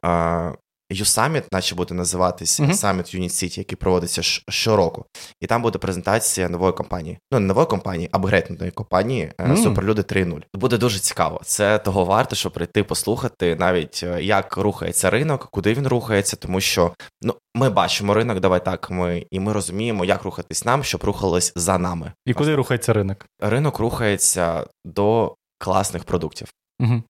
[0.92, 2.60] U-Summit, наче буде називатись.
[2.60, 5.06] Summit Unit City, який проводиться щороку.
[5.42, 7.18] І там буде презентація нової компанії.
[7.32, 9.58] Ну, не нової компанії, а апгрейдної компанії mm.
[9.64, 10.42] Суперлюди 3.0.
[10.56, 11.42] Буде дуже цікаво.
[11.44, 16.62] Це того варто, щоб прийти послухати, навіть е, як рухається ринок, куди він рухається, тому
[16.62, 18.92] що ну ми бачимо ринок, давай так.
[18.92, 22.12] Ми і ми розуміємо, як рухатись нам, щоб рухалось за нами.
[22.26, 23.26] І куди рухається ринок?
[23.40, 26.48] Ринок рухається до класних продуктів.
[26.80, 27.04] Угу.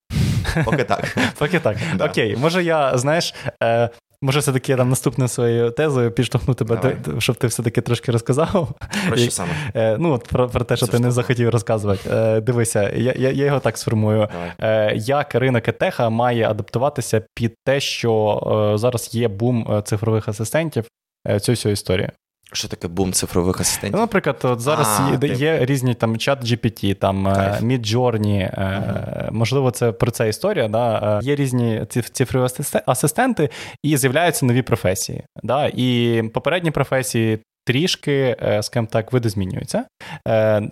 [0.65, 1.17] Поки так.
[1.37, 1.77] Поки так.
[1.95, 2.05] Да.
[2.05, 3.33] Окей, може я, знаєш.
[3.63, 3.89] Е...
[4.23, 7.21] Може, все-таки я там наступною своєю тезою підштовхну тебе, Давай.
[7.21, 8.69] щоб ти все-таки трошки розказав.
[9.07, 9.49] Про що саме?
[9.75, 11.07] Е, ну, от Про про те, що Це ти штука.
[11.07, 12.09] не захотів розказувати.
[12.13, 14.27] Е, дивися, я я, я його так сформую.
[14.59, 20.85] Е, Як ринок етеха має адаптуватися під те, що е, зараз є бум цифрових асистентів,
[21.27, 22.09] е, цю всю історію?
[22.53, 23.95] Що таке бум цифрових асистентів?
[23.95, 25.27] Ну, Наприклад, от зараз а, є, ти...
[25.27, 29.31] є різні там чат GPT, там е, Midjourney, uh-huh.
[29.31, 30.67] можливо, це про це історія.
[30.67, 31.19] Да?
[31.23, 32.47] Е, є різні цифрові
[32.85, 33.49] асистенти,
[33.83, 35.23] і з'являються нові професії.
[35.43, 35.71] Да?
[35.73, 39.85] І попередні професії трішки, скажімо так, видозмінюються.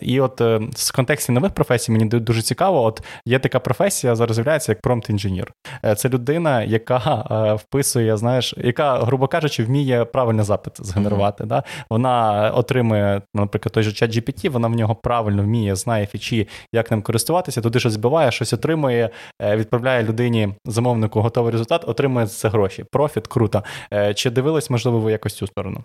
[0.01, 2.83] І от в контексті нових професій мені дуже цікаво.
[2.83, 5.51] От є така професія, зараз з'являється як промпт-інженір.
[5.95, 7.07] Це людина, яка
[7.55, 11.43] вписує, знаєш, яка, грубо кажучи, вміє правильний запит згенерувати.
[11.43, 11.47] Mm-hmm.
[11.47, 11.63] Да?
[11.89, 16.91] Вона отримує, наприклад, той же чат GPT, вона в нього правильно вміє, знає фічі, як
[16.91, 19.09] ним користуватися, туди щось збиває, щось отримує,
[19.41, 22.85] відправляє людині замовнику готовий результат, отримує за це гроші.
[22.91, 23.63] Профіт круто.
[24.15, 25.83] Чи дивились, можливо, ви якось цю сторону?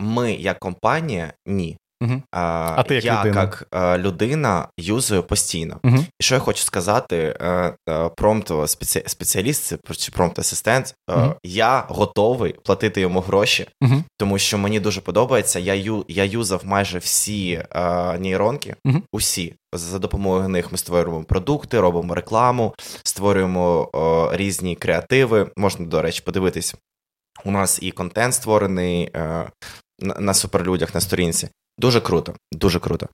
[0.00, 1.76] Ми, як компанія, ні.
[2.02, 2.22] Угу.
[2.32, 3.40] А, а ти як Я людина?
[3.40, 5.80] як а, людина юзаю постійно.
[5.84, 5.96] Угу.
[6.20, 7.38] І що я хочу сказати,
[8.16, 8.52] промпт
[9.06, 11.34] спеціаліст чи промпт асистент, угу.
[11.44, 13.68] я готовий платити йому гроші,
[14.18, 15.58] тому що мені дуже подобається.
[15.58, 17.62] Я ю, я юзав майже всі
[18.18, 18.74] нейронки,
[19.12, 19.54] усі.
[19.72, 25.50] За допомогою них ми створюємо продукти, робимо рекламу, створюємо о, різні креативи.
[25.56, 26.74] Можна, до речі, подивитись.
[27.44, 29.50] У нас і контент створений е,
[29.98, 31.48] на суперлюдях на сторінці.
[31.78, 33.08] Дуже круто, дуже круто.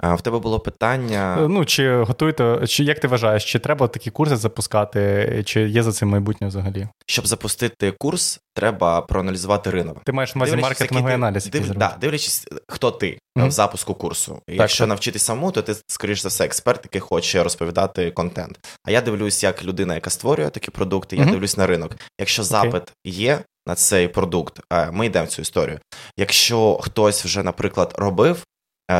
[0.00, 1.38] А в тебе було питання.
[1.40, 5.82] Е, ну, чи готуєте, чи як ти вважаєш, чи треба такі курси запускати, чи є
[5.82, 6.88] за цим майбутнє взагалі?
[7.06, 10.04] Щоб запустити курс, треба проаналізувати ринок.
[10.04, 11.46] Ти маєш на увазі маркетинговий аналіз.
[11.46, 13.48] Див, да, дивлячись, хто ти mm-hmm.
[13.48, 14.32] в запуску курсу.
[14.46, 14.88] Так, Якщо так.
[14.88, 18.58] навчитись самому, то ти, скоріш за все, експерт, який хоче розповідати контент.
[18.84, 21.30] А я дивлюсь, як людина, яка створює такі продукти, я mm-hmm.
[21.30, 21.96] дивлюсь на ринок.
[22.20, 22.92] Якщо запит okay.
[23.04, 24.60] є, на цей продукт,
[24.92, 25.78] ми йдемо в цю історію.
[26.16, 28.44] Якщо хтось вже, наприклад, робив е,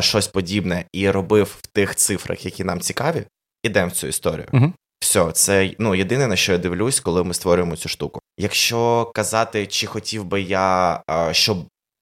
[0.01, 3.23] щось подібне і робив в тих цифрах, які нам цікаві,
[3.63, 4.47] ідемо в цю історію.
[4.53, 8.21] uh Все, це ну єдине на що я дивлюсь, коли ми створюємо цю штуку.
[8.39, 11.01] Якщо казати, чи хотів би я,
[11.33, 11.59] щоб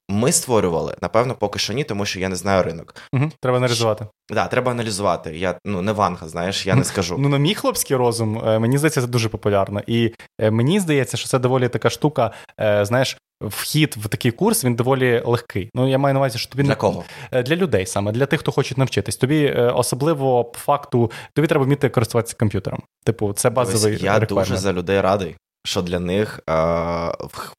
[0.08, 2.94] ми створювали, напевно, поки що ні, тому що я не знаю ринок.
[3.12, 4.06] Угу, Треба аналізувати.
[4.28, 5.38] Так, да, треба аналізувати.
[5.38, 7.16] Я ну не ванга, знаєш, я не скажу.
[7.18, 9.82] Ну на мій хлопський розум, е, мені здається, це дуже популярно.
[9.86, 13.16] І е, мені здається, що це доволі така штука, е, знаєш.
[13.40, 15.70] Вхід в такий курс він доволі легкий.
[15.74, 18.52] Ну я маю на увазі, що тобі для кого для людей саме для тих, хто
[18.52, 19.16] хоче навчитись.
[19.16, 22.82] Тобі особливо по факту тобі треба вміти користуватися комп'ютером.
[23.04, 23.96] Типу, це базовий.
[23.96, 27.12] Ось, Я дуже за людей радий що для них е,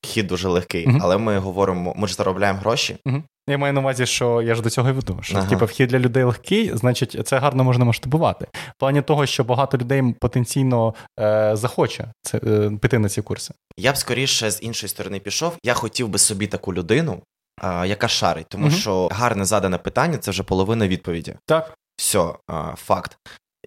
[0.04, 0.88] вхід дуже легкий.
[0.88, 1.00] Uh-huh.
[1.02, 2.98] Але ми говоримо, ми ж заробляємо гроші.
[3.06, 3.24] Uh-huh.
[3.50, 5.20] Я маю на увазі, що я ж до цього і веду.
[5.22, 5.50] Що ага.
[5.50, 8.48] типу, вхід для людей легкий, значить, це гарно можна масштабувати.
[8.54, 13.54] В плані того, що багато людей потенційно е, захоче це, е, піти на ці курси.
[13.78, 15.58] Я б скоріше з іншої сторони пішов.
[15.64, 17.22] Я хотів би собі таку людину,
[17.64, 18.80] е, яка шарить, тому uh-huh.
[18.80, 21.36] що гарне задане питання це вже половина відповіді.
[21.46, 21.74] Так.
[21.98, 22.34] Все,
[22.76, 23.18] факт.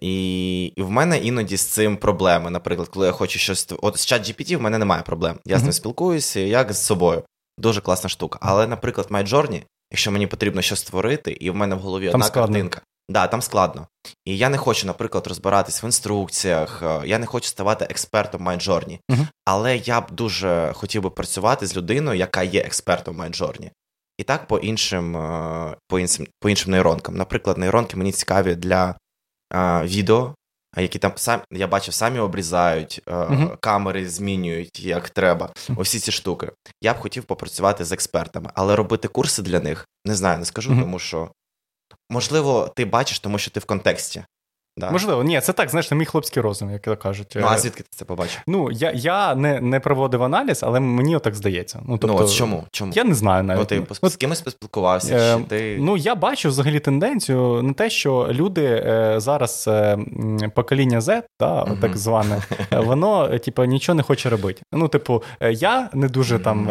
[0.01, 2.49] І і в мене іноді з цим проблеми.
[2.49, 3.73] Наприклад, коли я хочу щось.
[3.81, 5.39] От з чат GPT в мене немає проблем.
[5.45, 5.59] Я mm-hmm.
[5.59, 7.23] з ним спілкуюся, як з собою.
[7.61, 8.39] Дуже класна штука.
[8.41, 12.25] Але, наприклад, MyJourney, якщо мені потрібно щось створити, і в мене в голові там одна
[12.25, 12.53] складно.
[12.53, 12.81] картинка.
[13.09, 13.87] Да, там складно.
[14.25, 18.99] І я не хочу, наприклад, розбиратись в інструкціях, е, я не хочу ставати експертом MyJourney.
[19.09, 19.27] Uh-huh.
[19.45, 23.69] Але я б дуже хотів би працювати з людиною, яка є експертом MyJourney.
[24.17, 27.15] І так по іншим е, по іншим, по іншим нейронкам.
[27.15, 28.95] Наприклад, нейронки мені цікаві для
[29.49, 30.35] а, відео,
[30.77, 35.53] які там сам я бачив, самі обрізають, а, uh камери змінюють як треба.
[35.75, 36.51] Усі ці штуки.
[36.81, 40.71] Я б хотів попрацювати з експертами, але робити курси для них не знаю, не скажу,
[40.71, 41.31] uh тому що
[42.09, 44.23] можливо, ти бачиш, тому що ти в контексті.
[44.77, 44.91] Да.
[44.91, 47.33] Можливо, ні, це так, знаєш, на мій хлопський розум, як то кажуть.
[47.35, 48.41] Ну, а звідки ти це побачив?
[48.47, 51.79] Ну, я я не не проводив аналіз, але мені отак здається.
[51.87, 52.63] Ну, тобто, ну от чому?
[52.71, 52.91] Чому?
[52.95, 53.59] Я не знаю навіть.
[53.59, 55.15] Ну, ти от, з кимось поспілкувався?
[55.15, 55.77] Е, чи ти...
[55.79, 59.97] Ну, я бачу взагалі тенденцію на те, що люди е, зараз е,
[60.55, 64.61] покоління Z, та, uh так зване, воно, типу, нічого не хоче робити.
[64.71, 66.69] Ну, типу, я не дуже там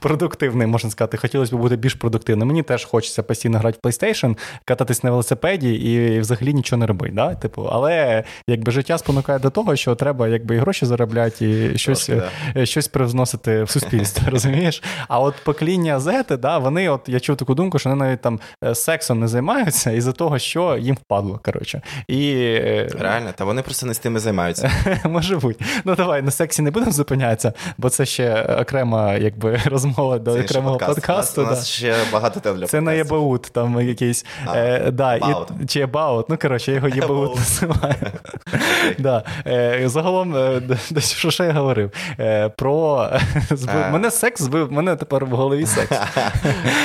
[0.00, 1.16] продуктивний, можна сказати.
[1.16, 2.48] Хотілося б бути більш продуктивним.
[2.48, 7.14] Мені теж хочеться постійно грати в PlayStation, кататись на велосипеді і взагалі нічого не робити.
[7.14, 7.34] Да?
[7.34, 12.06] Типу, але якби життя спонукає до того, що треба якби і гроші заробляти, і щось
[12.06, 12.60] Трошки, да.
[12.60, 14.22] Е, щось привносити в суспільство.
[14.30, 14.82] розумієш?
[15.08, 18.40] А от покоління Z, да, вони, от я чув таку думку, що вони навіть там
[18.64, 21.40] е, сексом не займаються із-за того, що їм впадло.
[21.44, 21.82] коротше.
[22.08, 22.32] І...
[22.32, 24.70] Е, Реально, та вони просто не з тими займаються.
[25.04, 25.64] Може бути.
[25.84, 30.78] Ну давай на сексі не будемо зупинятися, бо це ще окрема якби розмова до окремого
[30.78, 30.94] подкаст.
[30.94, 31.42] подкасту.
[31.42, 31.54] У нас, да.
[31.54, 34.26] у нас ще багато тем для Це на єбаут, там якийсь.
[34.46, 35.34] А, е, да, і,
[35.66, 37.94] Чи єбаут, ну коротше, я його єбаут називаю.
[38.98, 39.24] да.
[39.46, 40.62] е, загалом, е,
[41.00, 41.90] що ще я говорив?
[42.18, 43.10] Е, про
[43.50, 43.90] збив...
[43.90, 45.98] Мене секс збив, мене тепер в голові секс.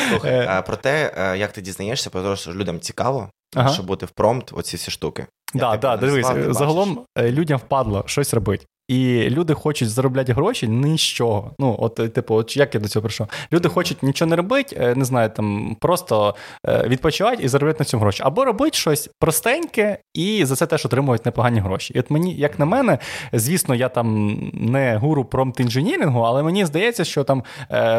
[0.09, 3.69] Слухай, Про те, як ти дізнаєшся, про те, що людям цікаво, ага.
[3.69, 5.25] щоб бути в промпт, оці всі штуки.
[5.53, 8.65] Так, да, да, дивись, загалом людям впадло щось робити.
[8.91, 11.51] І люди хочуть заробляти гроші ні з чого.
[11.59, 13.27] Ну, от, типу, от як я до цього прийшов?
[13.53, 16.35] Люди хочуть нічого не робити, не знаю, там просто
[16.67, 18.23] відпочивати і заробляти на цьому гроші.
[18.25, 21.93] Або робити щось простеньке і за це теж отримують непогані гроші.
[21.93, 22.99] І от мені, як на мене,
[23.33, 27.43] звісно, я там не гуру промпт-інженірингу, але мені здається, що там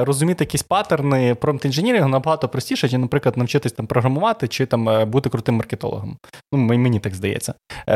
[0.01, 5.55] розуміти якісь паттерни промпт-інженірингу набагато простіше, ніж, наприклад, навчитись там програмувати чи там бути крутим
[5.55, 6.17] маркетологом.
[6.53, 7.55] Ну, мені так здається.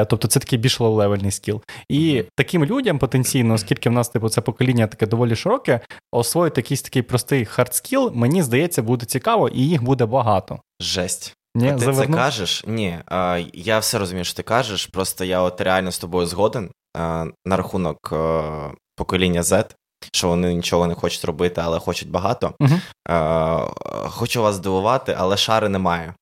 [0.08, 1.62] Тобто це такий більш лоу-левельний скіл.
[1.88, 5.80] І таким людям потенційно, оскільки в нас типу це покоління таке доволі широке,
[6.12, 10.60] освоїти якийсь такий простий hard skill, мені здається, буде цікаво, і їх буде багато.
[10.80, 11.36] Жесть.
[11.56, 12.16] Ні, Ти заверну?
[12.16, 12.64] це кажеш?
[12.66, 14.86] Ні, а, я все розумію, що ти кажеш.
[14.86, 19.70] Просто я от реально з тобою згоден а, на рахунок а, покоління Z,
[20.12, 22.54] що вони нічого не хочуть робити, але хочуть багато.
[22.60, 24.08] Uh-huh.
[24.08, 26.14] Хочу вас здивувати, але шари немає.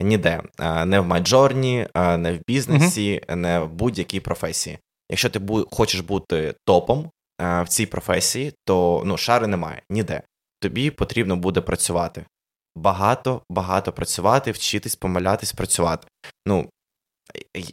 [0.00, 0.42] Ніде.
[0.84, 3.34] Не в майджорні, не в бізнесі, uh-huh.
[3.34, 4.78] не в будь-якій професії.
[5.10, 5.40] Якщо ти
[5.70, 10.22] хочеш бути топом в цій професії, то ну, шари немає ніде.
[10.60, 12.24] Тобі потрібно буде працювати.
[12.76, 16.08] Багато, багато працювати, вчитись, помилятись, працювати.
[16.46, 16.70] Ну,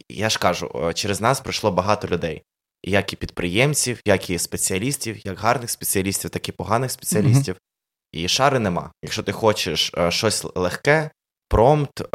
[0.08, 2.42] я ж кажу, через нас пройшло багато людей
[2.86, 7.54] як і підприємців, як і спеціалістів, як гарних спеціалістів, так і поганих спеціалістів.
[7.54, 8.20] Mm-hmm.
[8.24, 8.92] І шари нема.
[9.02, 11.10] Якщо ти хочеш е, щось легке,
[11.48, 12.06] промпт, е,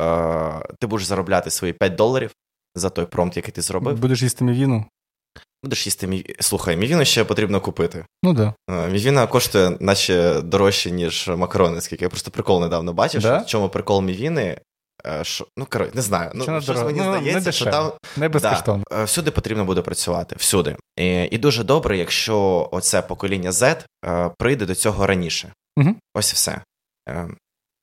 [0.80, 2.32] ти будеш заробляти свої 5 доларів
[2.76, 4.00] за той промпт, який ти зробив.
[4.00, 4.86] Будеш їсти мівіну?
[5.63, 6.36] Будеш їсти мівіну.
[6.39, 8.06] Слухай, мівіну ще потрібно купити.
[8.24, 8.54] Ну да.
[8.70, 13.22] Е, мівіна коштує наче дорожче, ніж макарони, скільки я просто прикол недавно бачив.
[13.22, 13.38] Да?
[13.38, 14.58] В чому прикол мівіни?
[15.08, 16.32] Е, що, ну, коротше, не знаю.
[16.36, 18.84] Ну, щось мені ну, здається, не що там не безкоштовно.
[18.91, 20.36] Да, всюди потрібно буде працювати.
[20.39, 20.76] Всюди.
[20.98, 25.54] І, і дуже добре, якщо оце покоління Z е, прийде до цього раніше.
[25.78, 25.96] Угу.
[26.13, 26.62] Ось і все.
[27.10, 27.30] Е,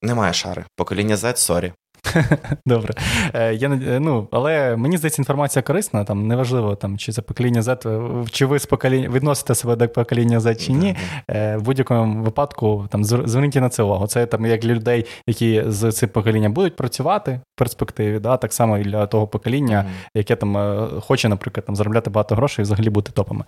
[0.02, 0.64] немає шари.
[0.76, 1.72] Покоління Z, sorry.
[2.66, 2.94] Добре.
[3.34, 3.68] Е, я,
[4.00, 8.58] ну, Але мені здається, інформація корисна, там неважливо, там, чи це покоління Z, чи ви
[8.58, 10.96] з покоління відносите себе до покоління Z чи ні.
[11.30, 14.06] Е, в будь-якому випадку там зверніть на це увагу.
[14.06, 18.52] Це там як для людей, які з цим поколінням будуть працювати в перспективі, да, так
[18.52, 19.84] само і для того покоління,
[20.14, 23.44] яке там е, хоче, наприклад, там заробляти багато грошей і взагалі бути топами.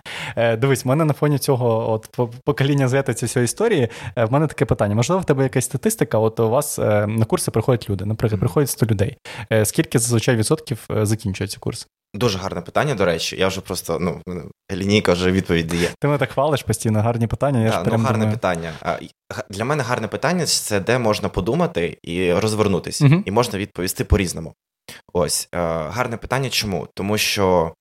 [0.57, 4.65] Дивись, в мене на фоні цього от покоління Z цієї всієї історії, в мене таке
[4.65, 4.95] питання.
[4.95, 8.85] Можливо, в тебе якась статистика, от у вас на курси приходять люди, наприклад приходить 100
[8.85, 9.17] людей.
[9.51, 11.87] Е, скільки зазвичай відсотків е, закінчується курс?
[12.13, 13.35] Дуже гарне питання, до речі.
[13.39, 14.21] Я вже просто ну
[14.71, 15.89] лінійка вже відповідь дає.
[15.99, 17.63] Ти мене так хвалиш постійно, гарні питання.
[17.63, 18.31] Я да, ж ну, гарне думаю...
[18.31, 18.73] питання.
[19.49, 23.23] Для мене гарне питання це де можна подумати і розвернутися, угу.
[23.25, 24.53] і можна відповісти по-різному.
[25.13, 25.57] Ось е,
[25.89, 26.49] гарне питання.
[26.49, 26.87] Чому?
[26.93, 27.73] Тому що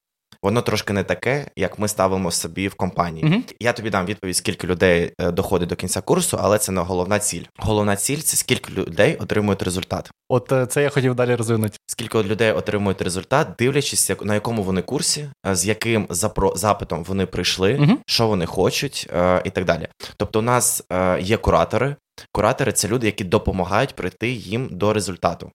[0.42, 3.26] воно трошки не таке, як ми ставимо собі в компанії.
[3.26, 6.80] uh Я тобі дам відповідь, скільки людей е, доходить до кінця курсу, але це не
[6.80, 7.42] головна ціль.
[7.58, 10.10] Головна ціль це скільки людей отримують результат.
[10.28, 11.76] От е, це я хотів далі розвинути.
[11.86, 17.26] Скільки людей отримують результат, дивлячись, на якому вони курсі, е, з яким запро запитом вони
[17.26, 19.10] прийшли, uh що вони хочуть,
[19.44, 19.88] і так далі.
[20.16, 20.82] Тобто, у нас
[21.20, 21.96] є куратори.
[22.32, 25.50] Куратори це люди, які допомагають прийти їм до результату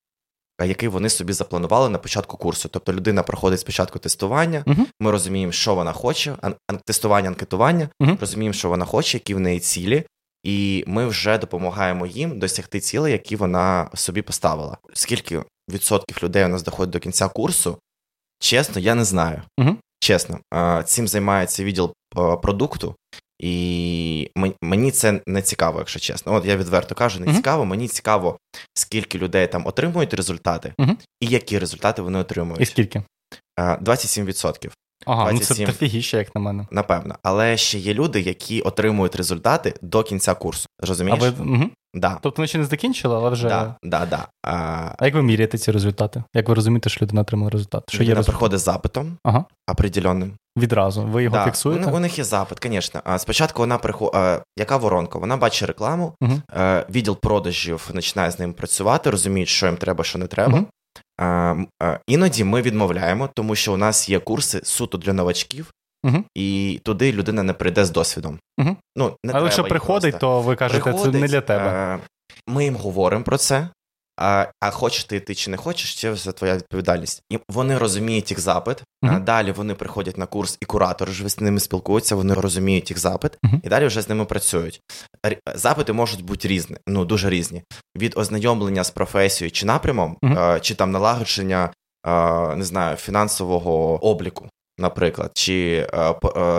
[0.64, 2.68] який вони собі запланували на початку курсу.
[2.68, 4.86] Тобто людина проходить спочатку тестування, uh-huh.
[5.00, 8.20] ми розуміємо, що вона хоче, ан- тестування, анкетування, uh-huh.
[8.20, 10.04] розуміємо, що вона хоче, які в неї цілі,
[10.42, 14.78] і ми вже допомагаємо їм досягти цілей, які вона собі поставила.
[14.92, 17.78] Скільки відсотків людей у нас доходить до кінця курсу?
[18.38, 19.42] Чесно, я не знаю.
[19.60, 19.76] Uh-huh.
[20.00, 20.38] Чесно,
[20.84, 21.92] цим займається відділ
[22.42, 22.94] продукту,
[23.38, 24.30] і
[24.62, 26.34] мені це не цікаво, якщо чесно.
[26.34, 27.36] От я відверто кажу, не uh-huh.
[27.36, 27.64] цікаво.
[27.64, 28.38] Мені цікаво,
[28.74, 30.96] скільки людей там отримують результати, uh-huh.
[31.20, 32.60] і які результати вони отримують.
[32.60, 33.02] І скільки?
[33.58, 34.70] 27%.
[35.06, 36.66] Ага, 27, ну це дофігіше, як на мене.
[36.70, 37.16] Напевно.
[37.22, 40.66] Але ще є люди, які отримують результати до кінця курсу.
[40.82, 41.18] Розумієш?
[41.22, 41.52] А ви...
[41.52, 41.70] Угу.
[41.94, 42.18] Да.
[42.22, 43.48] Тобто вони ще не закінчили, але вже.
[43.48, 44.28] Да, да, да.
[44.42, 44.52] А...
[44.98, 46.22] а як ви міряєте ці результати?
[46.34, 47.82] Як ви розумієте, що людина отримала результат?
[47.88, 48.34] Що людина є результат?
[48.34, 49.44] приходить з запитом ага.
[49.70, 50.32] определенним.
[50.56, 51.02] Відразу.
[51.02, 51.44] Ви його да.
[51.44, 51.90] фіксуєте?
[51.90, 53.02] У, у них є запит, звісно.
[53.18, 54.42] Спочатку вона приходить.
[54.58, 55.18] Яка воронка?
[55.18, 56.42] Вона бачить рекламу, угу.
[56.90, 60.58] відділ продажів починає з ним працювати, розуміють, що їм треба, що не треба.
[60.58, 60.66] Угу.
[62.06, 65.72] Іноді ми відмовляємо, тому що у нас є курси суто для новачків,
[66.04, 68.38] uh і туди людина не прийде з досвідом.
[68.60, 70.26] uh Ну, не Але якщо приходить, просто.
[70.26, 71.98] то ви кажете, приходить, це не для тебе.
[72.46, 73.68] Ми їм говоримо про це.
[74.16, 77.22] А а хочеш ти йти чи не хочеш, це вже твоя відповідальність.
[77.30, 78.82] І вони розуміють їх запит.
[79.04, 79.24] Uh-huh.
[79.24, 83.32] Далі вони приходять на курс, і куратори ж з ними спілкуються, вони розуміють їх запит,
[83.32, 83.60] uh-huh.
[83.62, 84.80] і далі вже з ними працюють.
[85.54, 87.62] Запити можуть бути різні, ну дуже різні.
[87.96, 90.60] Від ознайомлення з професією чи напрямом, uh-huh.
[90.60, 91.70] чи там налагодження
[92.56, 94.48] не знаю, фінансового обліку,
[94.78, 95.88] наприклад, чи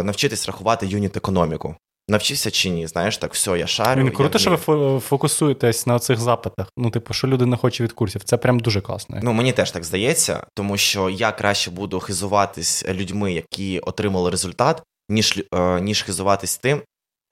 [0.04, 1.76] навчитись рахувати юніт економіку.
[2.10, 4.04] Навчився чи ні, знаєш, так все, я шарю.
[4.04, 6.68] Ну, круто, що ви фокусуєтесь на цих запитах.
[6.78, 8.24] Ну, типу, що люди не хочуть від курсів.
[8.24, 9.20] Це прям дуже класно.
[9.24, 14.84] Ну, мені теж так здається, тому що я краще буду хизуватись людьми, які отримали результат,
[15.10, 15.44] ніж
[15.82, 16.82] ніж хизуватись тим,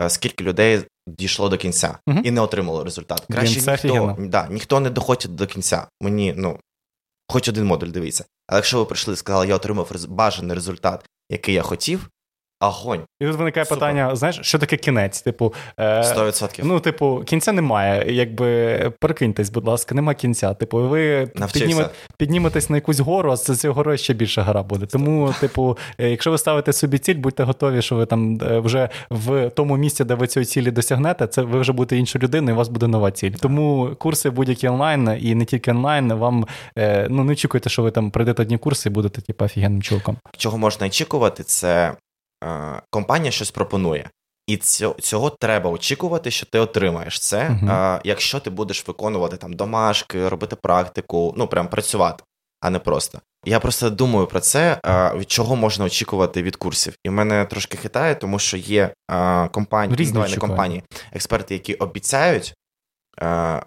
[0.08, 3.24] скільки людей дійшло до кінця uh і не отримало результат.
[3.32, 5.88] Краще ніхто да, ніхто не доходить до кінця.
[6.02, 6.60] Мені, ну,
[7.28, 8.26] хоч один модуль дивіться.
[8.48, 12.10] Але якщо ви прийшли і сказали, я отримав бажаний результат, який я хотів,
[12.60, 13.02] Огонь.
[13.20, 13.80] І тут виникає Супер.
[13.80, 15.22] питання: знаєш, що таке кінець?
[15.22, 16.62] Типу, е, 100%.
[16.64, 18.14] Ну, типу, кінця немає.
[18.14, 20.54] Якби перекиньтесь, будь ласка, нема кінця.
[20.54, 24.86] Типу, ви підніме, підніметесь на якусь гору, а з цієї гори ще більше гора буде.
[24.86, 28.90] Тому, типу, е, якщо ви ставите собі ціль, будьте готові, що ви там е, вже
[29.10, 32.56] в тому місці, де ви цієї цілі досягнете, це ви вже будете іншою людиною, і
[32.56, 33.32] у вас буде нова ціль.
[33.32, 37.92] Тому курси будь-які онлайн, і не тільки онлайн, вам е, ну не очікуйте, що ви
[37.92, 40.18] там пройдете одні курси і будете типу, офігенним чоловіком.
[40.38, 41.96] Чого можна очікувати, це
[42.90, 44.10] компанія щось пропонує.
[44.48, 44.58] І
[45.02, 48.02] цього треба очікувати, що ти отримаєш це, uh-huh.
[48.04, 52.24] якщо ти будеш виконувати там домашки, робити практику, ну прям працювати,
[52.62, 53.20] а не просто.
[53.46, 54.80] Я просто думаю про це,
[55.16, 56.96] від чого можна очікувати від курсів.
[57.04, 58.94] І в мене трошки хитає, тому що є
[59.52, 62.56] компанії, компанії, експерти, які обіцяють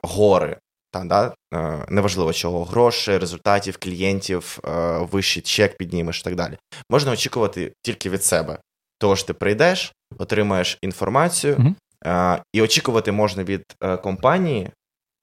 [0.02, 0.56] гори,
[0.90, 1.34] там, да,
[1.88, 4.58] неважливо чого, грошей, результатів, клієнтів,
[4.98, 6.58] вищий чек піднімеш і так далі.
[6.90, 8.58] Можна очікувати тільки від себе.
[8.98, 11.74] Тож ти прийдеш, отримаєш інформацію, mm
[12.04, 14.70] а, і очікувати можна від е, компанії,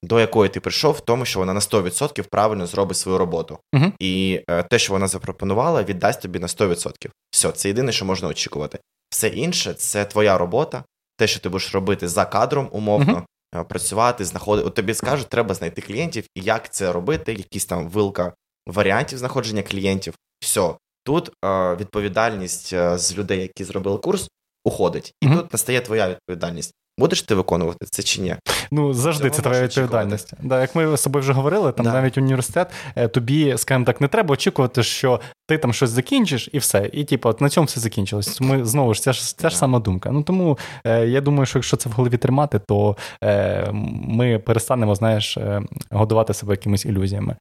[0.04, 3.60] до якої ти прийшов, в тому, що вона на 100% правильно зробить свою роботу.
[3.76, 7.10] mm І е, те, що вона запропонувала, віддасть тобі на 100%.
[7.32, 8.80] Все, це єдине, що можна очікувати.
[9.10, 10.84] Все інше це твоя робота,
[11.18, 13.24] те, що ти будеш робити за кадром, умовно, mm
[13.64, 14.68] працювати, знаходити.
[14.68, 18.34] От тобі скажуть, треба знайти клієнтів і як це робити, якісь там вилка
[18.68, 20.14] варіантів знаходження клієнтів.
[20.40, 20.76] Все,
[21.06, 24.30] Тут е, відповідальність е, з людей, які зробили курс,
[24.64, 25.38] уходить, і mm-hmm.
[25.38, 26.74] тут настає твоя відповідальність.
[26.98, 28.36] Будеш ти виконувати це чи ні?
[28.72, 30.34] Ну завжди Цього це твоя відповідальність.
[30.42, 31.94] Да, Як ми з собою вже говорили, там да.
[31.94, 36.58] навіть університет, е, тобі, скажімо так, не треба очікувати, що ти там щось закінчиш і
[36.58, 36.90] все.
[36.94, 38.42] І типу, от на цьому все закінчилось.
[38.42, 40.12] Ми знову ж це ж ця ж сама думка.
[40.12, 43.68] Ну тому е, я думаю, що якщо це в голові тримати, то е,
[44.08, 47.36] ми перестанемо, знаєш, е, годувати себе якимись ілюзіями.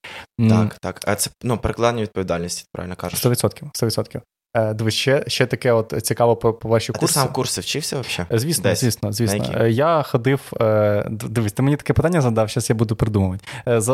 [0.49, 1.01] Так, так.
[1.07, 3.27] А це ну перекладання відповідальності, правильно кажеш?
[3.27, 3.71] 100%.
[3.73, 4.21] 100%.
[4.57, 7.15] Е, дивись, ще ще таке от цікаво по, по ваші а курси.
[7.15, 8.29] Ти сам курси вчився взагалі?
[8.33, 8.81] Е, звісно, Десь?
[8.81, 9.55] звісно, звісно.
[9.61, 10.53] Е, я ходив.
[11.11, 13.45] Дивись, ти мені таке питання задав, зараз я буду придумувати.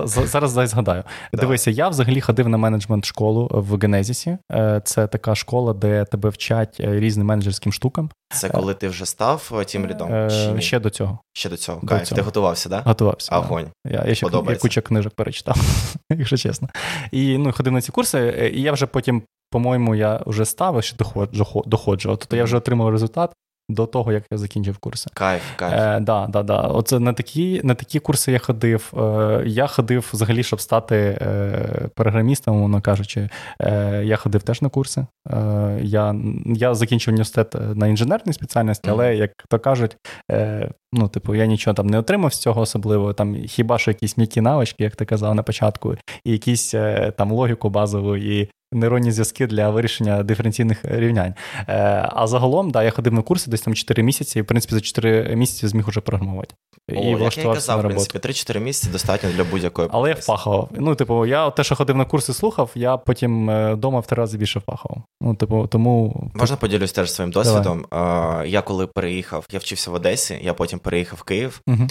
[0.06, 1.04] Зараз дай згадаю.
[1.32, 4.38] Дивися, я взагалі ходив на менеджмент школу в Генезісі.
[4.84, 8.10] Це така школа, де тебе вчать різним менеджерським штукам.
[8.32, 10.30] Це коли ти вже став тім лідом?
[10.60, 11.18] Ще до цього.
[11.32, 11.80] Ще до цього.
[11.82, 12.08] До Кайф.
[12.08, 12.16] цього.
[12.16, 12.84] Ти готувався, так?
[12.84, 12.90] Да?
[12.90, 13.36] Готувався.
[13.36, 13.66] Огонь.
[13.84, 13.90] Да.
[13.90, 15.56] Я я ще я куча книжок перечитав,
[16.10, 16.68] якщо чесно.
[17.10, 20.96] І ну, ходив на ці курси, і я вже потім по-моєму, я вже став, ще
[20.96, 22.08] доходжу, доходжу.
[22.08, 23.32] Тобто я вже отримав результат
[23.70, 25.10] до того, як я закінчив курси.
[25.14, 25.74] Кайф, кайф.
[25.74, 26.60] Е, да, да, да.
[26.60, 28.92] Оце на такі на такі курси я ходив.
[28.98, 33.28] Е, Я ходив взагалі, щоб стати е, програмістом, умовно кажучи.
[33.60, 35.06] Е, Я ходив теж на курси.
[35.30, 36.14] Е, Я
[36.46, 39.96] я закінчив університет на інженерній спеціальності, але, як то кажуть,
[40.30, 43.12] е, ну, типу, я нічого там не отримав з цього особливо.
[43.12, 45.94] Там хіба що якісь м'які навички, як ти казав на початку,
[46.24, 51.34] і якісь е, там логіку базову, і нейронні зв'язки для вирішення диференційних рівнянь.
[51.68, 54.74] Е, а загалом, да, я ходив на курси десь там 4 місяці, і в принципі
[54.74, 56.54] за 4 місяці зміг уже програмувати.
[56.90, 59.88] О, і як я казав, в принципі, 3-4 місяці достатньо для будь-якої.
[59.92, 60.68] Але я впахував.
[60.78, 64.16] Ну, типу, я те, що ходив на курси, слухав, я потім вдома е, в три
[64.16, 65.02] рази більше впахував.
[65.20, 66.30] Ну, типу, тому.
[66.34, 67.84] Можна поділюсь теж своїм досвідом.
[67.90, 68.50] Давай.
[68.50, 71.60] Я коли переїхав, я вчився в Одесі, я потім переїхав в Київ.
[71.66, 71.86] Угу.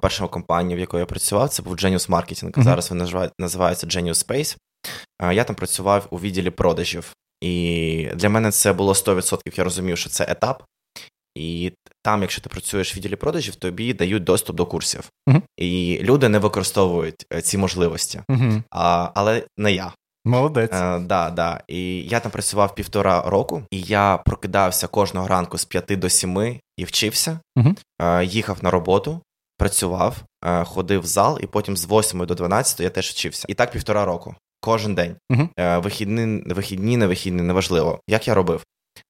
[0.00, 2.62] Перша компанія, в якої я працював, це був Genius Marketing.
[2.62, 4.56] Зараз він називається Genius Space.
[5.32, 9.58] Я там працював у відділі продажів, і для мене це було 100%.
[9.58, 10.62] Я розумів, що це етап.
[11.34, 11.72] І
[12.02, 15.10] там, якщо ти працюєш в відділі продажів, тобі дають доступ до курсів.
[15.28, 15.42] Uh-huh.
[15.56, 18.20] І люди не використовують е, ці можливості.
[18.28, 18.62] Uh-huh.
[18.70, 19.92] А, Але не я.
[20.24, 20.70] Молодець.
[20.72, 21.60] А, е, да, да.
[21.68, 26.60] І я там працював півтора року, і я прокидався кожного ранку з п'яти до сіми
[26.76, 28.24] і вчився, uh-huh.
[28.24, 29.20] їхав на роботу,
[29.58, 30.16] працював,
[30.64, 33.46] ходив в зал, і потім з 8 до 12 я теж вчився.
[33.48, 34.34] І так півтора року.
[34.64, 35.16] Кожен день.
[35.30, 35.82] Uh-huh.
[35.82, 38.00] Вихідні, вихідні, не вихідні, неважливо.
[38.08, 38.64] Як я робив?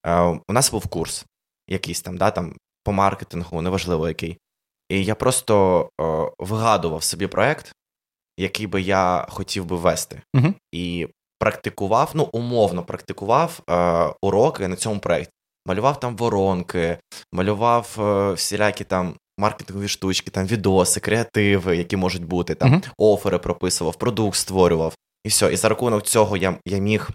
[0.07, 1.26] Е, у нас був курс
[1.68, 4.38] якийсь там, да, там по маркетингу, неважливо який.
[4.88, 6.05] І я просто е,
[6.38, 7.72] вигадував собі проект,
[8.38, 10.22] який би я хотів би вести.
[10.36, 10.55] Uh-huh.
[10.72, 13.61] І практикував, ну, умовно практикував
[14.22, 15.32] уроки на цьому проєкті.
[15.66, 16.98] Малював там воронки,
[17.32, 17.94] малював
[18.36, 22.90] всілякі там маркетингові штучки, там відоси, креативи, які можуть бути, там uh-huh.
[22.96, 24.94] офери прописував, продукт створював.
[25.25, 25.53] І все.
[25.53, 27.11] І за рахунок цього я я міг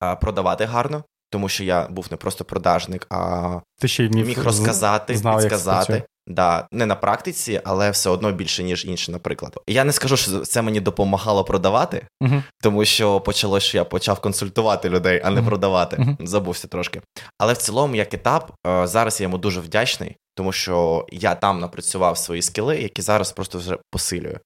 [0.00, 4.44] а, продавати гарно, тому що я був не просто продажник, а Ти ще міг, міг
[4.44, 6.02] розказати, знав, підсказати.
[6.26, 9.58] Да, не на практиці, але все одно більше, ніж інші, наприклад.
[9.66, 12.42] Я не скажу, що це мені допомагало продавати, uh-huh.
[12.62, 15.46] тому що почалось, що я почав консультувати людей, а не uh-huh.
[15.46, 15.96] продавати.
[15.96, 16.26] Uh-huh.
[16.26, 17.00] Забувся трошки.
[17.38, 21.60] Але в цілому, як етап, е, зараз я йому дуже вдячний, тому що я там
[21.60, 24.38] напрацював свої скіли, які зараз просто вже посилюю.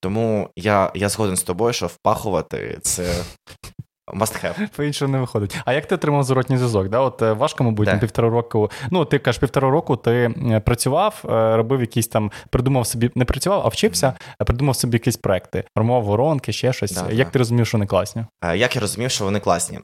[0.00, 3.24] Тому я я згоден з тобою, що впахувати це
[4.14, 4.76] Must have.
[4.76, 5.56] По-іншому не виходить.
[5.64, 6.88] А як ти отримав зворотній зв'язок?
[6.88, 6.98] Да?
[6.98, 8.70] От е, важко, мабуть, на півтора року.
[8.90, 13.24] Ну, ти кажеш, півтора року ти е, працював, е, робив якісь там, придумав собі, не
[13.24, 16.92] працював, а вчився, а придумав собі якісь проекти, формував воронки, ще щось.
[16.92, 17.32] Да, як да.
[17.32, 18.24] ти розумів, що вони класні?
[18.54, 19.78] Як я розумів, що вони класні?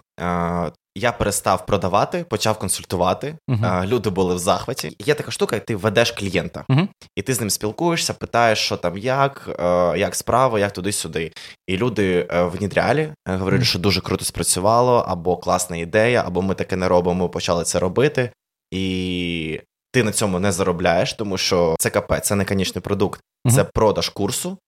[0.99, 3.36] Я перестав продавати, почав консультувати.
[3.49, 3.86] Uh-huh.
[3.86, 4.97] Люди були в захваті.
[4.99, 6.88] Є така штука, ти ведеш клієнта, uh-huh.
[7.16, 9.49] і ти з ним спілкуєшся, питаєш, що там, як,
[9.97, 11.32] як справа, як туди-сюди.
[11.66, 13.66] І люди внідряли, говорили, uh-huh.
[13.66, 18.30] що дуже круто спрацювало, або класна ідея, або ми таке не робимо, почали це робити.
[18.70, 19.61] І
[19.92, 23.20] ти на цьому не заробляєш, тому що це КП, це не конічний продукт,
[23.55, 24.59] це продаж курсу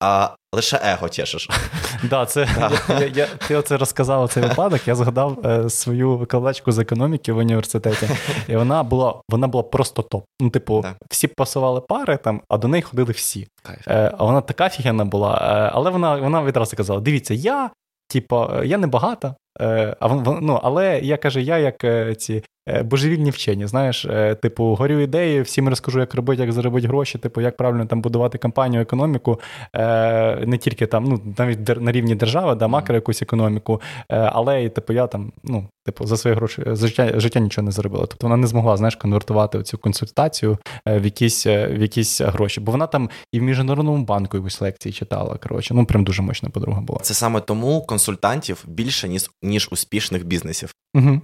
[0.00, 1.48] а лише его тішиш.
[2.04, 2.48] Да, це
[2.88, 4.88] я, я, Ти оце розказав цей випадок.
[4.88, 8.08] Я згадав е, свою викладачку з економіки в університеті,
[8.48, 10.24] і вона була вона була просто топ.
[10.40, 10.94] Ну, типу, да.
[11.10, 13.48] всі пасували пари там, а до неї ходили всі.
[13.88, 15.34] Е, А вона така фігенна була.
[15.34, 17.70] Е, але вона вона відразу казала: дивіться, я,
[18.08, 22.44] типу, я не багата, е, а вон, ну, але я каже, я як е, ці
[22.84, 23.66] божевільні вчені.
[23.66, 27.86] Знаєш, е, типу, горю ідеї, всім розкажу, як робити, як заробити гроші, типу, як правильно
[27.86, 29.40] там будувати компанію, економіку,
[29.72, 34.68] е, не тільки там, ну навіть на рівні держави, да, макро якусь економіку, але і
[34.68, 38.06] типу, я там, ну, типу, за свої гроші за життя життя нічого не заробила.
[38.06, 42.60] Тобто вона не змогла знаєш, конвертувати цю консультацію в якісь в якісь гроші.
[42.60, 45.36] Бо вона там і в міжнародному банку якусь лекції читала.
[45.36, 46.98] Коротше, ну прям дуже мощна подруга була.
[47.02, 50.74] Це саме тому консультантів більше ніж ніж успішних бізнесів.
[50.94, 51.20] Угу.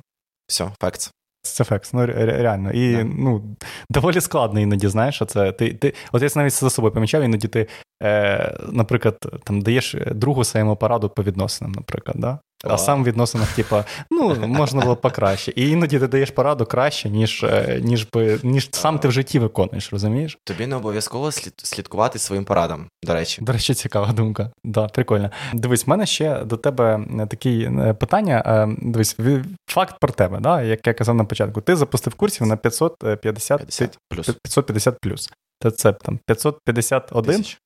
[0.47, 1.11] Все, факт.
[1.65, 2.71] Фекс, ну реально.
[2.73, 3.15] І yeah.
[3.19, 3.57] ну,
[3.91, 5.53] доволі складно іноді, знаєш, це.
[5.53, 7.67] Ти, ти, От я навіть за собою помічав, іноді ти,
[8.03, 12.17] е, наприклад, там даєш другу своєму пораду по відносинам, наприклад.
[12.19, 12.39] да?
[12.65, 13.77] А сам в відносинах, типу,
[14.11, 15.53] ну, можна було покраще.
[15.57, 19.39] І іноді ти даєш пораду краще, ніж е, ніж, ніж, ніж сам ти в житті
[19.39, 20.39] виконуєш, розумієш?
[20.45, 21.33] Тобі не обов'язково
[21.63, 23.43] слідкувати своїм порадам, до речі.
[23.43, 24.51] До речі, цікава думка.
[24.65, 25.31] Да, Прикольно.
[25.53, 28.69] Дивись, в мене ще до тебе таке питання.
[28.79, 29.17] Дивись,
[29.71, 33.99] факт про тебе, да, як я казав на початку, ти запустив курсів на 550 50
[34.09, 34.27] плюс.
[34.27, 35.31] 550 плюс.
[35.63, 37.59] Це, це там 551 Тисяч.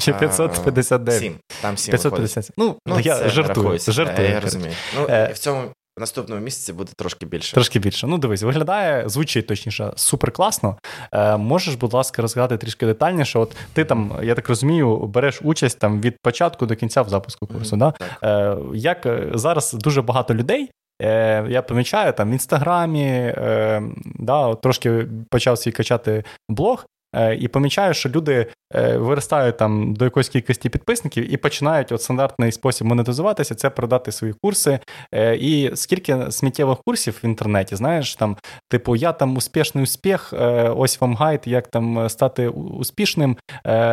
[0.00, 1.20] Чи 559?
[1.20, 1.34] 7.
[1.62, 2.50] Там 7 550.
[2.56, 3.78] Ну, ну я жартую.
[3.78, 4.28] жартую.
[4.28, 4.72] Я розумію.
[4.98, 5.62] Ну, е, В цьому
[5.98, 7.54] наступному місяці буде трошки більше.
[7.54, 8.06] Трошки більше.
[8.06, 10.76] Ну, дивись, виглядає, звучить точніше, супер класно.
[11.12, 13.38] Е, Можеш, будь ласка, розказати трішки детальніше.
[13.38, 17.46] От ти там, я так розумію, береш участь там від початку до кінця в запуску
[17.46, 17.76] курсу.
[17.76, 18.52] Mm-hmm, да?
[18.52, 20.70] Е, Як е, зараз дуже багато людей.
[21.02, 26.93] Е, Я помічаю там в інстаграмі, е, да, трошки почав свій качати блог, Е,
[27.38, 32.52] і помічаю, що люди е, виростають там до якоїсь кількості підписників і починають от стандартний
[32.52, 34.78] спосіб монетизуватися, це продати свої курси.
[35.14, 38.36] Е, і скільки сміттєвих курсів в інтернеті, знаєш, там,
[38.70, 40.34] типу, я там успішний успіх,
[40.76, 43.36] ось вам гайд, як там стати успішним.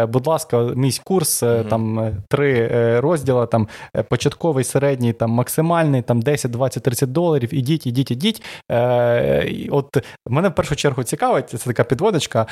[0.08, 1.68] Будь ласка, мій курс, mm-hmm.
[1.68, 2.70] там три
[3.00, 3.68] розділи, там
[4.10, 7.54] початковий, середній, там максимальний, там 10, 20, 30 доларів.
[7.54, 8.44] Ідіть, ідіть, ідіть.
[9.70, 9.98] От
[10.28, 12.46] мене в першу чергу цікавить, це така підводочка.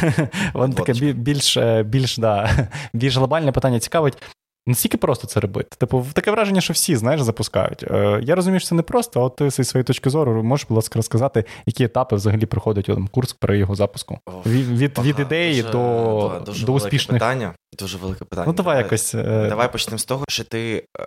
[0.54, 2.50] Воно таке більш більш, да,
[2.92, 4.22] більш глобальне питання цікавить.
[4.66, 5.76] Наскільки просто це робити?
[5.78, 7.82] Типу, таке враження, що всі, знаєш, запускають.
[7.82, 10.66] Е, Я розумію, що це не просто, а от ти зі своєї точки зору можеш,
[10.68, 14.18] будь ласка, розказати, які етапи взагалі проходить там, курс при його запуску.
[14.26, 17.54] О, від від, від ідеї дуже, до дуже до успішних питання.
[17.78, 18.46] Дуже велике питання.
[18.46, 19.14] Ну, давай, давай якось.
[19.14, 21.06] Е, давай почнемо з того, що ти е,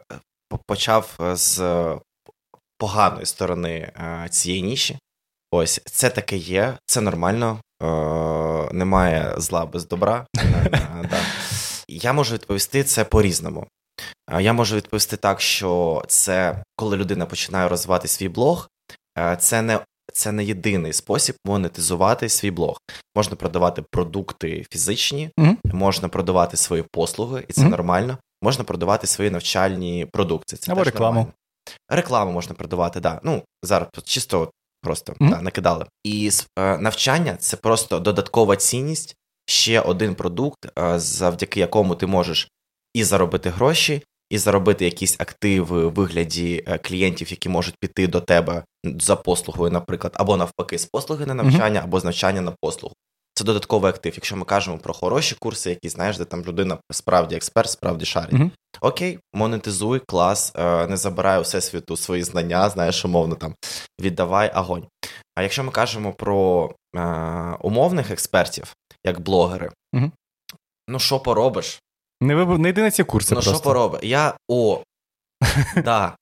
[0.67, 1.61] почав з
[2.77, 3.91] поганої сторони
[4.29, 4.97] цієї ніші.
[5.51, 7.74] Ось це таке є, це нормально е,
[8.73, 10.25] немає зла без добра.
[11.11, 11.19] Е,
[11.88, 13.67] я можу відповісти це по-різному.
[14.31, 18.69] Е, я можу відповісти так, що це коли людина починає розвивати свій блог,
[19.17, 19.79] е, це не
[20.13, 22.77] це не єдиний спосіб монетизувати свій блог.
[23.15, 25.57] Можна продавати продукти фізичні, mm-hmm.
[25.73, 27.69] можна продавати свої послуги, і це mm-hmm.
[27.69, 28.17] нормально.
[28.41, 30.57] Можна продавати свої навчальні продукти.
[30.57, 31.19] Це Або рекламу.
[31.19, 31.33] Нормально.
[31.89, 33.19] Рекламу можна продавати, да.
[33.23, 34.51] Ну зараз чисто
[34.86, 35.31] просто mm-hmm.
[35.31, 35.86] та, накидали.
[36.03, 36.29] І
[36.59, 39.15] е, навчання це просто додаткова цінність,
[39.45, 42.49] ще один продукт, е, завдяки якому ти можеш
[42.93, 48.21] і заробити гроші, і заробити якісь активи в вигляді е, клієнтів, які можуть піти до
[48.21, 51.83] тебе за послугою, наприклад, або навпаки, з послуги на навчання, mm-hmm.
[51.83, 52.95] або з навчання на послугу.
[53.38, 54.13] Це додатковий актив.
[54.15, 58.33] Якщо ми кажемо про хороші курси, які знаєш, де там людина справді експерт, справді шарить.
[58.33, 58.51] Mm-hmm.
[58.81, 63.55] Окей, монетизуй, клас, е, не забирай у всесвіту свої знання, знаєш, умовно там
[64.01, 64.88] віддавай огонь.
[65.36, 67.01] А якщо ми кажемо про е,
[67.61, 68.75] умовних експертів,
[69.05, 70.11] як блогери, угу.
[70.89, 71.81] ну що поробиш?
[72.21, 73.36] Не вибор, не йди на ці курси.
[73.36, 73.99] Ну що поробиш?
[74.03, 74.83] Я о.
[75.83, 76.15] Да,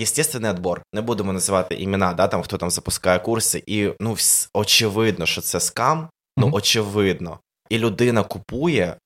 [0.00, 0.82] естественний отбор.
[0.92, 4.16] Не будемо називати імена, да, там хто там запускає курси, і ну
[4.54, 6.08] очевидно, що це скам.
[6.36, 6.54] Ну, mm-hmm.
[6.54, 7.38] очевидно.
[7.70, 8.96] І людина купує,